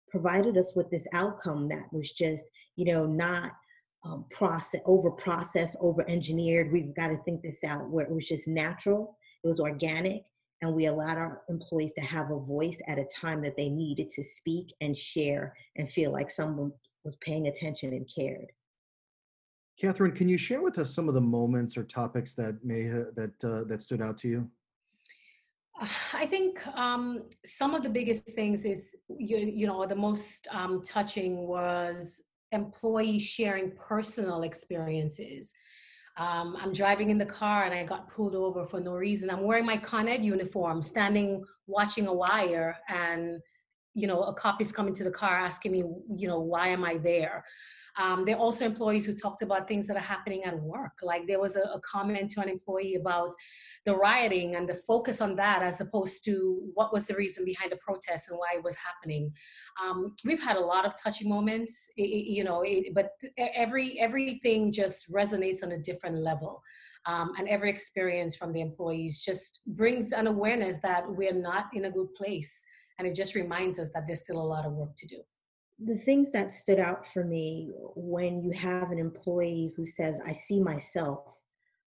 provided 0.09 0.57
us 0.57 0.73
with 0.75 0.89
this 0.91 1.07
outcome 1.13 1.67
that 1.67 1.91
was 1.91 2.11
just 2.11 2.45
you 2.75 2.85
know 2.85 3.05
not 3.05 3.51
um, 4.05 4.25
process 4.29 4.81
over 4.85 5.09
processed 5.09 5.77
over 5.81 6.07
engineered 6.09 6.71
we've 6.71 6.95
got 6.95 7.07
to 7.07 7.17
think 7.25 7.41
this 7.41 7.63
out 7.63 7.89
where 7.89 8.05
it 8.05 8.11
was 8.11 8.27
just 8.27 8.47
natural. 8.47 9.17
It 9.43 9.47
was 9.47 9.59
organic 9.59 10.23
and 10.63 10.73
we 10.73 10.85
allowed 10.85 11.17
our 11.17 11.41
employees 11.49 11.91
to 11.93 12.01
have 12.01 12.31
a 12.31 12.39
voice 12.39 12.81
at 12.87 12.97
a 12.97 13.05
time 13.05 13.41
that 13.41 13.57
they 13.57 13.69
needed 13.69 14.09
to 14.09 14.23
speak 14.23 14.73
and 14.79 14.97
share 14.97 15.53
and 15.75 15.91
feel 15.91 16.11
like 16.11 16.31
someone 16.31 16.71
was 17.03 17.17
paying 17.17 17.47
attention 17.47 17.91
and 17.91 18.09
cared 18.13 18.47
Catherine, 19.79 20.11
can 20.11 20.29
you 20.29 20.37
share 20.37 20.61
with 20.61 20.77
us 20.77 20.93
some 20.93 21.07
of 21.07 21.15
the 21.15 21.21
moments 21.21 21.77
or 21.77 21.83
topics 21.83 22.35
that 22.35 22.63
may 22.63 22.83
that 22.83 23.33
uh, 23.43 23.67
that 23.67 23.81
stood 23.81 24.01
out 24.01 24.19
to 24.19 24.27
you? 24.27 24.49
I 26.13 26.27
think 26.27 26.65
um, 26.77 27.23
some 27.43 27.73
of 27.73 27.81
the 27.81 27.89
biggest 27.89 28.23
things 28.29 28.65
is 28.65 28.95
you, 29.09 29.37
you 29.37 29.65
know 29.65 29.83
the 29.87 29.95
most 29.95 30.47
um, 30.51 30.83
touching 30.83 31.47
was 31.47 32.21
employees 32.51 33.23
sharing 33.23 33.71
personal 33.71 34.43
experiences 34.43 35.51
Um, 36.17 36.55
I'm 36.61 36.71
driving 36.71 37.09
in 37.09 37.17
the 37.17 37.25
car 37.25 37.65
and 37.65 37.73
I 37.73 37.83
got 37.83 38.07
pulled 38.07 38.35
over 38.35 38.65
for 38.65 38.79
no 38.79 38.93
reason. 38.93 39.29
I'm 39.29 39.43
wearing 39.43 39.65
my 39.65 39.77
Con 39.77 40.07
Ed 40.07 40.23
uniform, 40.23 40.81
standing 40.81 41.43
watching 41.65 42.07
a 42.07 42.13
wire, 42.13 42.77
and 42.87 43.39
you 43.95 44.07
know 44.07 44.21
a 44.23 44.33
cop 44.33 44.61
is 44.61 44.71
coming 44.71 44.93
to 44.95 45.03
the 45.03 45.11
car 45.11 45.35
asking 45.37 45.71
me, 45.71 45.83
you 46.15 46.27
know, 46.27 46.39
why 46.39 46.67
am 46.67 46.83
I 46.83 46.97
there? 46.97 47.43
Um, 47.97 48.25
there 48.25 48.35
are 48.35 48.39
also 48.39 48.65
employees 48.65 49.05
who 49.05 49.13
talked 49.13 49.41
about 49.41 49.67
things 49.67 49.87
that 49.87 49.97
are 49.97 49.99
happening 49.99 50.43
at 50.43 50.59
work. 50.59 50.93
Like 51.03 51.27
there 51.27 51.39
was 51.39 51.55
a, 51.55 51.61
a 51.61 51.79
comment 51.81 52.31
to 52.31 52.41
an 52.41 52.49
employee 52.49 52.95
about 52.95 53.33
the 53.85 53.95
rioting 53.95 54.55
and 54.55 54.67
the 54.67 54.75
focus 54.75 55.21
on 55.21 55.35
that 55.35 55.61
as 55.61 55.79
opposed 55.81 56.23
to 56.25 56.71
what 56.73 56.91
was 56.91 57.05
the 57.05 57.15
reason 57.15 57.45
behind 57.45 57.71
the 57.71 57.77
protest 57.77 58.29
and 58.29 58.39
why 58.39 58.53
it 58.55 58.63
was 58.63 58.75
happening. 58.75 59.31
Um, 59.83 60.15
we've 60.25 60.41
had 60.41 60.57
a 60.57 60.61
lot 60.61 60.85
of 60.85 60.93
touching 61.01 61.29
moments, 61.29 61.89
it, 61.97 62.25
you 62.25 62.43
know, 62.43 62.61
it, 62.65 62.93
but 62.95 63.11
every 63.37 63.99
everything 63.99 64.71
just 64.71 65.11
resonates 65.11 65.63
on 65.63 65.73
a 65.73 65.79
different 65.79 66.17
level. 66.17 66.61
Um, 67.05 67.33
and 67.37 67.49
every 67.49 67.69
experience 67.69 68.35
from 68.35 68.53
the 68.53 68.61
employees 68.61 69.21
just 69.25 69.59
brings 69.67 70.13
an 70.13 70.25
awareness 70.25 70.77
that 70.83 71.03
we're 71.05 71.33
not 71.33 71.65
in 71.73 71.85
a 71.85 71.91
good 71.91 72.13
place. 72.13 72.63
And 72.97 73.05
it 73.05 73.13
just 73.13 73.35
reminds 73.35 73.77
us 73.77 73.91
that 73.93 74.03
there's 74.07 74.21
still 74.21 74.39
a 74.39 74.41
lot 74.41 74.65
of 74.65 74.71
work 74.71 74.95
to 74.97 75.07
do 75.07 75.21
the 75.85 75.97
things 75.97 76.31
that 76.31 76.51
stood 76.51 76.79
out 76.79 77.07
for 77.07 77.23
me 77.23 77.71
when 77.95 78.41
you 78.41 78.51
have 78.51 78.91
an 78.91 78.99
employee 78.99 79.73
who 79.75 79.85
says, 79.85 80.21
I 80.25 80.33
see 80.33 80.61
myself 80.61 81.41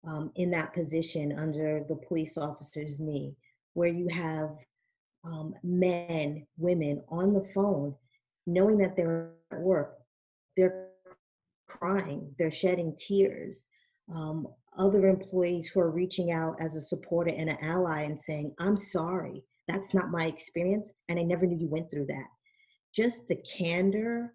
um, 0.06 0.30
in 0.37 0.50
that 0.52 0.72
position 0.72 1.38
under 1.38 1.84
the 1.88 1.96
police 1.96 2.37
officer's 2.38 3.00
knee, 3.00 3.37
where 3.75 3.88
you 3.88 4.08
have 4.08 4.50
um, 5.25 5.54
men, 5.62 6.46
women 6.56 7.02
on 7.08 7.34
the 7.34 7.44
phone, 7.54 7.94
knowing 8.46 8.78
that 8.78 8.96
they're 8.96 9.32
at 9.52 9.61
work, 9.61 9.99
they're 10.56 10.88
crying, 11.68 12.34
they're 12.38 12.50
shedding 12.50 12.96
tears. 12.99 13.64
Um, 14.12 14.49
other 14.76 15.06
employees 15.06 15.68
who 15.68 15.80
are 15.80 15.90
reaching 15.90 16.32
out 16.32 16.56
as 16.61 16.75
a 16.75 16.80
supporter 16.80 17.32
and 17.37 17.50
an 17.50 17.58
ally 17.61 18.02
and 18.02 18.18
saying, 18.18 18.54
I'm 18.58 18.76
sorry, 18.76 19.44
that's 19.68 19.94
not 19.94 20.11
my 20.11 20.26
experience, 20.26 20.90
and 21.08 21.18
I 21.18 21.22
never 21.22 21.46
knew 21.46 21.58
you 21.58 21.68
went 21.68 21.90
through 21.90 22.06
that. 22.06 22.26
Just 22.94 23.28
the 23.28 23.37
candor, 23.37 24.34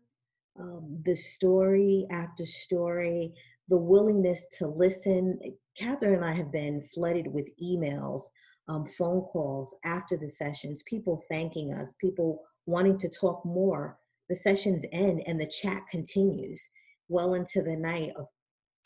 um, 0.59 1.01
the 1.05 1.15
story 1.15 2.07
after 2.11 2.45
story, 2.45 3.33
the 3.69 3.77
willingness 3.77 4.45
to 4.57 4.67
listen. 4.67 5.39
Catherine 5.77 6.15
and 6.15 6.25
I 6.25 6.33
have 6.33 6.51
been 6.51 6.87
flooded 6.93 7.27
with 7.27 7.47
emails, 7.61 8.23
um, 8.67 8.85
phone 8.97 9.21
calls 9.21 9.75
after 9.85 10.17
the 10.17 10.29
sessions, 10.29 10.83
people 10.87 11.23
thanking 11.29 11.73
us, 11.73 11.93
people 12.01 12.41
wanting 12.65 12.97
to 12.99 13.09
talk 13.09 13.45
more. 13.45 13.97
The 14.29 14.35
sessions 14.35 14.85
end 14.91 15.23
and 15.25 15.39
the 15.39 15.47
chat 15.47 15.83
continues 15.89 16.69
well 17.07 17.35
into 17.35 17.61
the 17.61 17.75
night. 17.75 18.11
Of, 18.17 18.25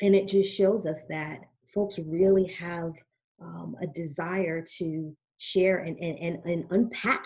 and 0.02 0.16
it 0.16 0.28
just 0.28 0.56
shows 0.56 0.86
us 0.86 1.06
that 1.10 1.40
folks 1.74 1.98
really 2.00 2.46
have 2.60 2.92
um, 3.42 3.76
a 3.82 3.88
desire 3.88 4.64
to 4.78 5.16
share 5.38 5.80
and, 5.80 5.98
and, 6.00 6.20
and, 6.20 6.46
and 6.46 6.66
unpack 6.70 7.26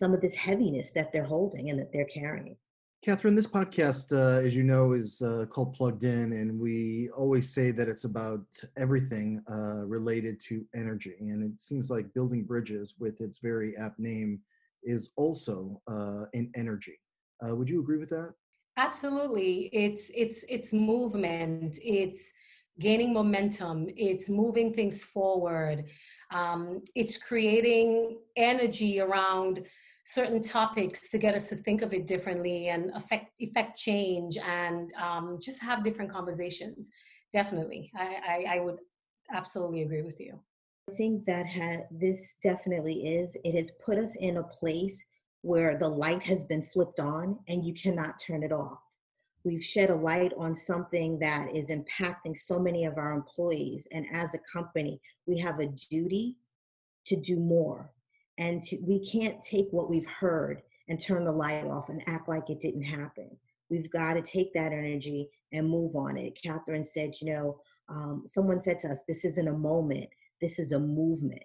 some 0.00 0.14
of 0.14 0.20
this 0.22 0.34
heaviness 0.34 0.92
that 0.92 1.12
they're 1.12 1.22
holding 1.22 1.68
and 1.68 1.78
that 1.78 1.92
they're 1.92 2.06
carrying. 2.06 2.56
Catherine, 3.04 3.34
this 3.34 3.46
podcast, 3.46 4.12
uh, 4.12 4.44
as 4.44 4.56
you 4.56 4.62
know, 4.62 4.92
is 4.92 5.20
uh, 5.22 5.44
called 5.50 5.74
Plugged 5.74 6.04
In, 6.04 6.32
and 6.32 6.58
we 6.58 7.10
always 7.16 7.52
say 7.52 7.70
that 7.70 7.86
it's 7.86 8.04
about 8.04 8.44
everything 8.78 9.42
uh, 9.50 9.86
related 9.86 10.40
to 10.48 10.64
energy. 10.74 11.16
And 11.20 11.42
it 11.42 11.60
seems 11.60 11.90
like 11.90 12.12
building 12.14 12.44
bridges, 12.44 12.94
with 12.98 13.20
its 13.20 13.38
very 13.38 13.76
apt 13.76 13.98
name, 13.98 14.40
is 14.82 15.12
also 15.16 15.80
uh, 15.86 16.24
an 16.32 16.50
energy. 16.56 16.98
Uh, 17.46 17.54
would 17.54 17.68
you 17.68 17.80
agree 17.80 17.98
with 17.98 18.10
that? 18.10 18.32
Absolutely. 18.78 19.68
It's 19.72 20.10
it's 20.14 20.44
it's 20.48 20.72
movement. 20.72 21.78
It's 21.82 22.32
gaining 22.78 23.12
momentum. 23.12 23.88
It's 23.96 24.30
moving 24.30 24.72
things 24.72 25.04
forward. 25.04 25.84
Um, 26.32 26.80
it's 26.94 27.18
creating 27.18 28.18
energy 28.36 29.00
around 29.00 29.66
certain 30.12 30.42
topics 30.42 31.08
to 31.08 31.18
get 31.18 31.34
us 31.34 31.48
to 31.48 31.56
think 31.56 31.82
of 31.82 31.94
it 31.94 32.06
differently 32.06 32.68
and 32.68 32.90
affect 32.94 33.32
effect 33.38 33.78
change 33.78 34.36
and 34.38 34.92
um, 35.00 35.38
just 35.40 35.62
have 35.62 35.84
different 35.84 36.10
conversations. 36.10 36.90
Definitely. 37.32 37.92
I, 37.96 38.44
I, 38.48 38.56
I 38.56 38.60
would 38.60 38.78
absolutely 39.32 39.82
agree 39.82 40.02
with 40.02 40.18
you. 40.18 40.40
I 40.90 40.94
think 40.94 41.24
that 41.26 41.46
ha- 41.46 41.86
this 41.92 42.36
definitely 42.42 43.18
is. 43.18 43.36
It 43.44 43.56
has 43.56 43.70
put 43.84 43.98
us 43.98 44.16
in 44.16 44.38
a 44.38 44.42
place 44.42 45.04
where 45.42 45.78
the 45.78 45.88
light 45.88 46.24
has 46.24 46.44
been 46.44 46.64
flipped 46.72 46.98
on 46.98 47.38
and 47.46 47.64
you 47.64 47.72
cannot 47.72 48.18
turn 48.18 48.42
it 48.42 48.52
off. 48.52 48.80
We've 49.44 49.64
shed 49.64 49.90
a 49.90 49.94
light 49.94 50.32
on 50.36 50.56
something 50.56 51.20
that 51.20 51.54
is 51.54 51.70
impacting 51.70 52.36
so 52.36 52.58
many 52.58 52.84
of 52.84 52.98
our 52.98 53.12
employees 53.12 53.86
and 53.92 54.06
as 54.12 54.34
a 54.34 54.40
company 54.52 55.00
we 55.26 55.38
have 55.38 55.60
a 55.60 55.68
duty 55.90 56.36
to 57.06 57.16
do 57.16 57.36
more 57.36 57.90
and 58.40 58.62
to, 58.62 58.78
we 58.82 58.98
can't 59.04 59.40
take 59.42 59.68
what 59.70 59.90
we've 59.90 60.06
heard 60.06 60.62
and 60.88 60.98
turn 60.98 61.24
the 61.24 61.30
light 61.30 61.66
off 61.66 61.90
and 61.90 62.02
act 62.08 62.28
like 62.28 62.48
it 62.48 62.58
didn't 62.58 62.82
happen. 62.82 63.30
We've 63.68 63.90
got 63.92 64.14
to 64.14 64.22
take 64.22 64.52
that 64.54 64.72
energy 64.72 65.28
and 65.52 65.68
move 65.68 65.94
on 65.94 66.16
it. 66.16 66.38
Catherine 66.42 66.84
said, 66.84 67.12
you 67.20 67.32
know, 67.32 67.60
um, 67.88 68.24
someone 68.26 68.58
said 68.58 68.80
to 68.80 68.88
us, 68.88 69.04
this 69.06 69.24
isn't 69.24 69.46
a 69.46 69.52
moment, 69.52 70.08
this 70.40 70.58
is 70.58 70.72
a 70.72 70.78
movement. 70.78 71.42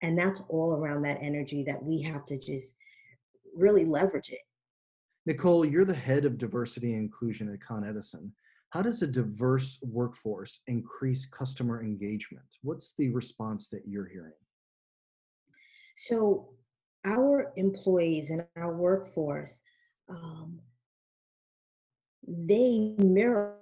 And 0.00 0.18
that's 0.18 0.40
all 0.48 0.74
around 0.74 1.02
that 1.02 1.18
energy 1.20 1.64
that 1.64 1.82
we 1.82 2.00
have 2.02 2.24
to 2.26 2.38
just 2.38 2.76
really 3.54 3.84
leverage 3.84 4.30
it. 4.30 4.40
Nicole, 5.26 5.66
you're 5.66 5.84
the 5.84 5.94
head 5.94 6.24
of 6.24 6.38
diversity 6.38 6.94
and 6.94 7.02
inclusion 7.02 7.52
at 7.52 7.60
Con 7.60 7.84
Edison. 7.84 8.32
How 8.70 8.80
does 8.80 9.02
a 9.02 9.06
diverse 9.06 9.78
workforce 9.82 10.60
increase 10.66 11.26
customer 11.26 11.82
engagement? 11.82 12.46
What's 12.62 12.94
the 12.94 13.10
response 13.10 13.68
that 13.68 13.82
you're 13.86 14.06
hearing? 14.06 14.32
So 15.98 16.50
our 17.04 17.52
employees 17.56 18.30
and 18.30 18.44
our 18.56 18.72
workforce, 18.72 19.60
um, 20.08 20.60
they 22.26 22.94
mirror 22.98 23.56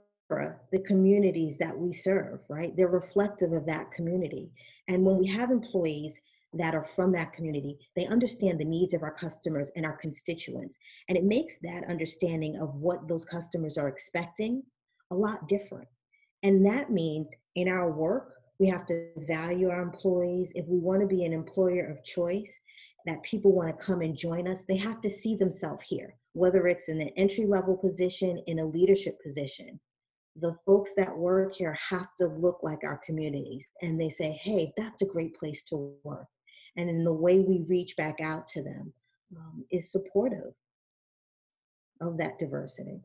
the 0.71 0.83
communities 0.87 1.57
that 1.57 1.77
we 1.77 1.95
serve, 1.95 2.41
right? 2.51 2.77
They're 2.77 2.89
reflective 2.89 3.53
of 3.53 3.65
that 3.67 3.91
community. 3.91 4.51
And 4.87 5.03
when 5.03 5.17
we 5.17 5.27
have 5.29 5.51
employees 5.51 6.21
that 6.53 6.75
are 6.75 6.85
from 6.85 7.13
that 7.13 7.33
community, 7.33 7.79
they 7.97 8.07
understand 8.07 8.61
the 8.61 8.67
needs 8.67 8.93
of 8.93 9.03
our 9.03 9.15
customers 9.15 9.71
and 9.75 9.87
our 9.87 9.97
constituents. 9.97 10.77
And 11.09 11.17
it 11.17 11.25
makes 11.25 11.59
that 11.61 11.89
understanding 11.89 12.59
of 12.61 12.75
what 12.75 13.09
those 13.09 13.25
customers 13.25 13.79
are 13.79 13.89
expecting 13.89 14.63
a 15.11 15.15
lot 15.15 15.49
different. 15.49 15.89
And 16.43 16.67
that 16.67 16.91
means 16.91 17.35
in 17.55 17.67
our 17.69 17.91
work, 17.91 18.35
we 18.59 18.67
have 18.69 18.87
to 18.87 19.09
value 19.29 19.69
our 19.69 19.83
employees. 19.83 20.53
If 20.55 20.67
we 20.67 20.79
want 20.79 21.01
to 21.01 21.07
be 21.07 21.25
an 21.25 21.33
employer 21.33 21.87
of 21.87 22.05
choice, 22.05 22.61
that 23.07 23.23
people 23.23 23.53
want 23.53 23.69
to 23.69 23.87
come 23.87 24.01
and 24.03 24.17
join 24.17 24.49
us, 24.49 24.65
they 24.65 24.77
have 24.77 25.01
to 25.01 25.11
see 25.11 25.37
themselves 25.37 25.87
here, 25.89 26.15
whether 26.33 26.67
it's 26.67 26.89
in 26.89 27.01
an 27.01 27.11
entry 27.17 27.47
level 27.47 27.77
position, 27.77 28.43
in 28.47 28.59
a 28.59 28.67
leadership 28.67 29.17
position. 29.23 29.81
The 30.39 30.57
folks 30.67 30.93
that 30.97 31.17
work 31.17 31.55
here 31.55 31.79
have 31.89 32.09
to 32.19 32.27
look 32.27 32.59
like 32.63 32.81
our 32.83 33.01
communities 33.07 33.65
and 33.81 33.99
they 33.99 34.11
say, 34.11 34.33
hey, 34.43 34.73
that's 34.77 35.03
a 35.03 35.07
great 35.07 35.35
place 35.37 35.65
to 35.65 35.95
work. 36.03 36.27
And 36.77 36.91
in 36.91 37.05
the 37.05 37.13
way 37.13 37.39
we 37.39 37.65
reach 37.69 37.97
back 37.97 38.17
out 38.23 38.49
to 38.49 38.63
them 38.63 38.93
um, 39.37 39.65
is 39.71 39.91
supportive 39.91 40.53
of 42.01 42.19
that 42.19 42.39
diversity. 42.39 43.01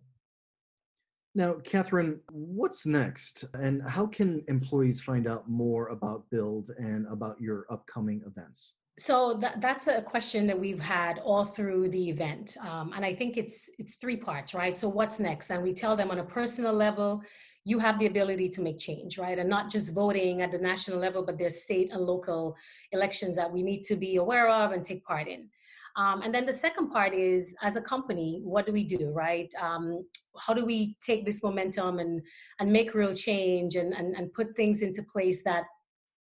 Now, 1.34 1.56
Catherine, 1.64 2.20
what's 2.32 2.86
next? 2.86 3.46
And 3.54 3.82
how 3.88 4.06
can 4.06 4.44
employees 4.50 5.00
find 5.00 5.28
out 5.28 5.50
more 5.50 5.88
about 5.88 6.30
Build 6.30 6.72
and 6.78 7.08
about 7.08 7.40
your 7.40 7.66
upcoming 7.70 8.22
events? 8.26 8.74
So 9.00 9.38
that, 9.42 9.62
that's 9.62 9.88
a 9.88 10.02
question 10.02 10.46
that 10.48 10.60
we've 10.60 10.82
had 10.82 11.20
all 11.20 11.46
through 11.46 11.90
the 11.90 12.10
event, 12.10 12.58
um, 12.62 12.92
and 12.94 13.06
I 13.06 13.16
think 13.16 13.38
it's 13.38 13.70
it's 13.80 13.96
three 13.96 14.18
parts, 14.18 14.54
right? 14.54 14.78
So 14.78 14.90
what's 14.90 15.18
next? 15.18 15.50
And 15.50 15.64
we 15.64 15.74
tell 15.74 15.96
them 15.96 16.12
on 16.12 16.20
a 16.20 16.24
personal 16.24 16.74
level, 16.74 17.24
you 17.64 17.80
have 17.80 17.98
the 17.98 18.08
ability 18.08 18.50
to 18.50 18.62
make 18.62 18.78
change, 18.78 19.18
right? 19.18 19.40
And 19.40 19.50
not 19.50 19.72
just 19.72 19.94
voting 19.94 20.42
at 20.42 20.52
the 20.52 20.58
national 20.58 21.00
level, 21.00 21.24
but 21.24 21.38
there's 21.38 21.64
state 21.64 21.92
and 21.92 22.02
local 22.02 22.56
elections 22.92 23.36
that 23.38 23.52
we 23.52 23.64
need 23.64 23.84
to 23.84 23.96
be 23.96 24.18
aware 24.18 24.50
of 24.50 24.74
and 24.74 24.84
take 24.84 25.04
part 25.06 25.28
in. 25.28 25.50
Um, 25.96 26.22
and 26.22 26.34
then 26.34 26.46
the 26.46 26.54
second 26.54 26.90
part 26.90 27.14
is 27.14 27.56
as 27.62 27.76
a 27.78 27.82
company, 27.82 28.42
what 28.44 28.66
do 28.66 28.74
we 28.74 28.84
do, 28.84 29.10
right? 29.12 29.52
Um, 29.60 30.06
how 30.38 30.54
do 30.54 30.66
we 30.66 30.96
take 31.02 31.26
this 31.26 31.44
momentum 31.44 32.00
and, 32.00 32.22
and 32.60 32.72
make 32.72 32.94
real 32.94 33.14
change 33.14 33.76
and, 33.76 33.94
and, 33.94 34.16
and 34.16 34.34
put 34.34 34.56
things 34.56 34.82
into 34.82 35.04
place 35.04 35.44
that 35.44 35.64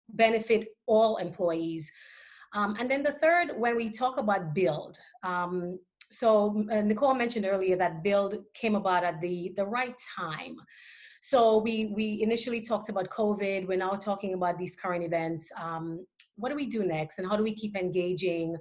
benefit 0.09 0.69
all 0.87 1.17
employees? 1.17 1.91
Um, 2.53 2.75
and 2.79 2.91
then 2.91 3.03
the 3.03 3.13
third, 3.13 3.51
when 3.57 3.75
we 3.77 3.89
talk 3.89 4.17
about 4.17 4.53
build, 4.53 4.97
um, 5.23 5.79
so 6.11 6.65
uh, 6.69 6.81
Nicole 6.81 7.13
mentioned 7.13 7.45
earlier 7.45 7.77
that 7.77 8.03
build 8.03 8.35
came 8.53 8.75
about 8.75 9.03
at 9.03 9.21
the, 9.21 9.53
the 9.55 9.65
right 9.65 9.95
time. 10.17 10.57
So 11.21 11.59
we, 11.59 11.93
we 11.95 12.21
initially 12.21 12.61
talked 12.61 12.89
about 12.89 13.09
COVID. 13.09 13.67
We're 13.67 13.77
now 13.77 13.91
talking 13.91 14.33
about 14.33 14.57
these 14.57 14.75
current 14.75 15.03
events. 15.03 15.49
Um, 15.61 16.05
what 16.35 16.49
do 16.49 16.55
we 16.55 16.65
do 16.65 16.83
next? 16.83 17.19
And 17.19 17.29
how 17.29 17.37
do 17.37 17.43
we 17.43 17.53
keep 17.53 17.77
engaging 17.77 18.57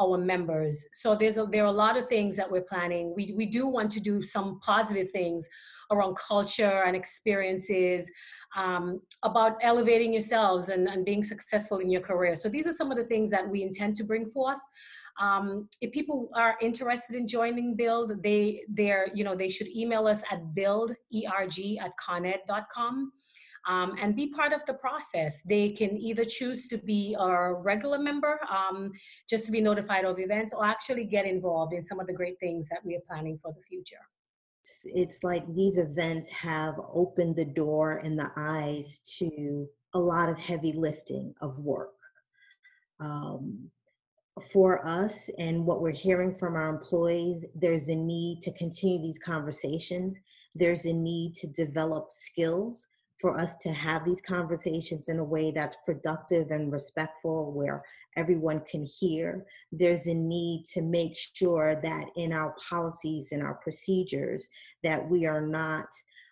our 0.00 0.18
members. 0.18 0.88
So 0.92 1.14
there's 1.14 1.36
a, 1.36 1.46
there 1.50 1.62
are 1.62 1.66
a 1.66 1.72
lot 1.72 1.96
of 1.96 2.08
things 2.08 2.36
that 2.36 2.50
we're 2.50 2.62
planning. 2.62 3.12
We, 3.14 3.34
we 3.36 3.46
do 3.46 3.66
want 3.66 3.90
to 3.92 4.00
do 4.00 4.22
some 4.22 4.58
positive 4.60 5.10
things 5.10 5.48
around 5.90 6.16
culture 6.16 6.84
and 6.86 6.96
experiences, 6.96 8.10
um, 8.56 9.00
about 9.22 9.56
elevating 9.62 10.12
yourselves 10.12 10.68
and, 10.68 10.88
and 10.88 11.04
being 11.04 11.22
successful 11.22 11.78
in 11.78 11.90
your 11.90 12.00
career. 12.00 12.36
So 12.36 12.48
these 12.48 12.66
are 12.66 12.72
some 12.72 12.90
of 12.90 12.96
the 12.96 13.04
things 13.04 13.30
that 13.30 13.48
we 13.48 13.62
intend 13.62 13.96
to 13.96 14.04
bring 14.04 14.30
forth. 14.30 14.60
Um, 15.20 15.68
if 15.80 15.92
people 15.92 16.30
are 16.34 16.56
interested 16.62 17.14
in 17.16 17.26
joining 17.26 17.76
Build, 17.76 18.22
they 18.22 18.62
they're 18.68 19.08
you 19.14 19.22
know 19.22 19.36
they 19.36 19.50
should 19.50 19.68
email 19.68 20.06
us 20.06 20.22
at 20.30 20.54
build 20.54 20.92
erg 21.14 21.58
at 21.78 21.92
coned.com. 21.98 23.12
Um, 23.68 23.94
and 24.00 24.16
be 24.16 24.30
part 24.30 24.54
of 24.54 24.64
the 24.64 24.72
process. 24.74 25.42
They 25.42 25.68
can 25.70 25.96
either 26.00 26.24
choose 26.24 26.66
to 26.68 26.78
be 26.78 27.14
a 27.18 27.52
regular 27.52 27.98
member, 27.98 28.40
um, 28.50 28.90
just 29.28 29.44
to 29.46 29.52
be 29.52 29.60
notified 29.60 30.06
of 30.06 30.18
events, 30.18 30.54
or 30.54 30.64
actually 30.64 31.04
get 31.04 31.26
involved 31.26 31.74
in 31.74 31.84
some 31.84 32.00
of 32.00 32.06
the 32.06 32.14
great 32.14 32.40
things 32.40 32.68
that 32.70 32.80
we 32.84 32.96
are 32.96 33.02
planning 33.06 33.38
for 33.42 33.52
the 33.52 33.62
future. 33.62 34.00
It's 34.84 35.22
like 35.22 35.44
these 35.54 35.78
events 35.78 36.30
have 36.30 36.74
opened 36.94 37.36
the 37.36 37.44
door 37.44 37.98
and 37.98 38.18
the 38.18 38.30
eyes 38.36 39.00
to 39.18 39.68
a 39.94 39.98
lot 39.98 40.28
of 40.28 40.38
heavy 40.38 40.72
lifting 40.72 41.34
of 41.40 41.58
work. 41.58 41.94
Um, 43.00 43.70
for 44.52 44.86
us 44.86 45.28
and 45.38 45.66
what 45.66 45.80
we're 45.80 45.90
hearing 45.90 46.36
from 46.38 46.54
our 46.54 46.68
employees, 46.68 47.44
there's 47.54 47.88
a 47.88 47.96
need 47.96 48.40
to 48.42 48.52
continue 48.52 49.00
these 49.00 49.18
conversations. 49.18 50.16
There's 50.54 50.84
a 50.84 50.92
need 50.92 51.34
to 51.36 51.46
develop 51.48 52.10
skills 52.10 52.86
for 53.20 53.38
us 53.40 53.56
to 53.56 53.72
have 53.72 54.04
these 54.04 54.20
conversations 54.20 55.08
in 55.08 55.18
a 55.18 55.24
way 55.24 55.50
that's 55.50 55.76
productive 55.84 56.50
and 56.50 56.72
respectful, 56.72 57.52
where 57.52 57.82
everyone 58.16 58.60
can 58.70 58.84
hear. 58.84 59.44
There's 59.72 60.06
a 60.06 60.14
need 60.14 60.64
to 60.72 60.82
make 60.82 61.16
sure 61.34 61.80
that 61.82 62.06
in 62.16 62.32
our 62.32 62.54
policies 62.68 63.32
and 63.32 63.42
our 63.42 63.54
procedures 63.54 64.48
that 64.82 65.08
we 65.08 65.26
are 65.26 65.46
not 65.46 65.86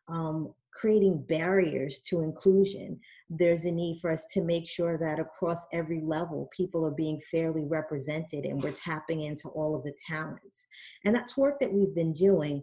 um, 0.09 0.55
creating 0.73 1.25
barriers 1.29 2.01
to 2.01 2.23
inclusion 2.23 2.99
there's 3.31 3.65
a 3.65 3.71
need 3.71 4.01
for 4.01 4.11
us 4.11 4.27
to 4.33 4.43
make 4.43 4.67
sure 4.67 4.97
that 4.99 5.19
across 5.19 5.67
every 5.73 6.01
level, 6.01 6.49
people 6.57 6.87
are 6.87 6.93
being 6.93 7.21
fairly 7.31 7.65
represented 7.65 8.45
and 8.45 8.63
we're 8.63 8.73
tapping 8.73 9.23
into 9.23 9.49
all 9.49 9.75
of 9.75 9.83
the 9.83 9.95
talents. 10.07 10.67
And 11.05 11.15
that's 11.15 11.37
work 11.37 11.61
that 11.61 11.73
we've 11.73 11.95
been 11.95 12.15
doing. 12.15 12.63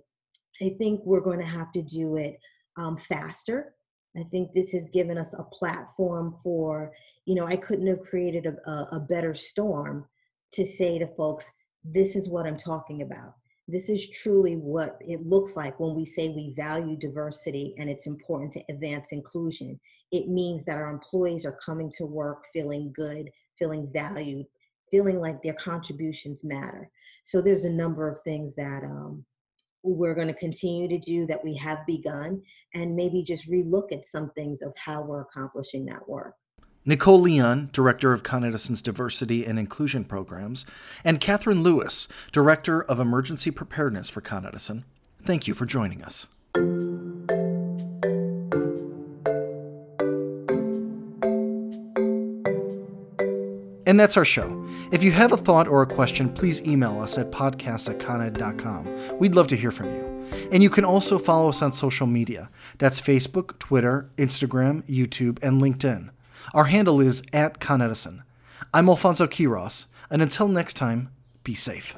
I 0.62 0.76
think 0.80 1.02
we're 1.06 1.22
going 1.22 1.40
to 1.40 1.46
have 1.46 1.72
to 1.74 1.84
do 1.84 2.16
it 2.16 2.40
um, 2.78 2.98
faster. 2.98 3.75
I 4.18 4.24
think 4.24 4.54
this 4.54 4.72
has 4.72 4.90
given 4.90 5.18
us 5.18 5.34
a 5.34 5.44
platform 5.44 6.36
for, 6.44 6.94
you 7.26 7.36
know, 7.36 7.46
I 7.46 7.56
couldn't 7.56 7.88
have 7.88 8.02
created 8.02 8.46
a, 8.46 8.70
a, 8.70 8.88
a 8.94 9.00
better 9.00 9.34
storm 9.34 10.06
to 10.54 10.66
say 10.66 10.98
to 11.00 11.08
folks, 11.16 11.50
this 11.84 12.16
is 12.16 12.30
what 12.30 12.48
I'm 12.48 12.58
talking 12.58 13.02
about 13.02 13.36
this 13.68 13.90
is 13.90 14.10
truly 14.10 14.56
what 14.56 14.98
it 15.02 15.26
looks 15.26 15.56
like 15.56 15.80
when 15.80 15.96
we 15.96 16.06
say 16.06 16.30
we 16.30 16.54
value 16.56 16.96
diversity 16.96 17.74
and 17.78 17.90
it's 17.90 18.06
important 18.06 18.52
to 18.54 18.64
advance 18.70 19.12
inclusion. 19.12 19.80
It 20.12 20.28
means 20.28 20.66
that 20.66 20.78
our 20.78 20.90
employees 20.90 21.46
are 21.46 21.58
coming 21.66 21.92
to 21.98 22.06
work 22.06 22.46
feeling 22.54 22.94
good, 22.94 23.32
feeling 23.58 23.90
valued, 23.92 24.46
feeling 24.92 25.20
like 25.20 25.42
their 25.42 25.54
contributions 25.54 26.44
matter. 26.44 26.92
So 27.24 27.42
there's 27.42 27.66
a 27.66 27.72
number 27.72 28.08
of 28.08 28.22
things 28.22 28.56
that 28.56 28.84
um, 28.84 29.26
we're 29.82 30.14
going 30.14 30.28
to 30.28 30.34
continue 30.34 30.88
to 30.88 31.00
do 31.00 31.26
that 31.26 31.44
we 31.44 31.56
have 31.56 31.86
begun 31.88 32.44
and 32.76 32.96
maybe 32.96 33.24
just 33.24 33.50
relook 33.50 33.92
at 33.92 34.06
some 34.06 34.30
things 34.32 34.62
of 34.62 34.76
how 34.78 35.02
we're 35.02 35.22
accomplishing 35.22 35.86
that 35.86 36.08
work. 36.08 36.36
Nicole 36.88 37.20
Leon, 37.20 37.72
Director 37.74 38.14
of 38.14 38.22
Con 38.22 38.44
Edison's 38.44 38.82
Diversity 38.82 39.44
and 39.44 39.58
Inclusion 39.58 40.04
Programs, 40.04 40.68
and 41.04 41.20
Catherine 41.20 41.64
Lewis, 41.64 42.08
Director 42.32 42.84
of 42.84 43.00
Emergency 43.00 43.50
Preparedness 43.50 44.10
for 44.10 44.22
Con 44.22 44.46
Edison. 44.46 44.86
Thank 45.24 45.48
you 45.48 45.56
for 45.56 45.66
joining 45.66 46.04
us. 46.04 46.28
And 53.88 54.00
that's 54.00 54.18
our 54.18 54.26
show. 54.26 54.65
If 54.96 55.04
you 55.04 55.12
have 55.12 55.34
a 55.34 55.38
thought 55.38 55.68
or 55.68 55.82
a 55.82 55.86
question, 55.86 56.30
please 56.30 56.66
email 56.66 57.02
us 57.02 57.18
at 57.18 57.30
podcast 57.30 57.90
at 57.90 58.00
coned.com. 58.00 59.20
We'd 59.20 59.36
love 59.36 59.48
to 59.48 59.58
hear 59.58 59.70
from 59.70 59.94
you. 59.94 60.26
And 60.54 60.64
you 60.64 60.70
can 60.70 60.86
also 60.86 61.20
follow 61.20 61.50
us 61.50 61.62
on 61.62 61.74
social 61.74 62.08
media. 62.08 62.50
That's 62.78 63.02
Facebook, 63.02 63.60
Twitter, 63.60 64.10
Instagram, 64.18 64.84
YouTube, 64.88 65.44
and 65.44 65.62
LinkedIn. 65.62 66.12
Our 66.54 66.64
handle 66.66 67.02
is 67.02 67.24
at 67.34 67.60
Con 67.60 67.82
Edison. 67.82 68.24
I'm 68.74 68.88
Alfonso 68.88 69.28
Quiroz, 69.28 69.88
and 70.10 70.22
until 70.22 70.48
next 70.48 70.76
time, 70.76 71.10
be 71.44 71.56
safe. 71.56 71.98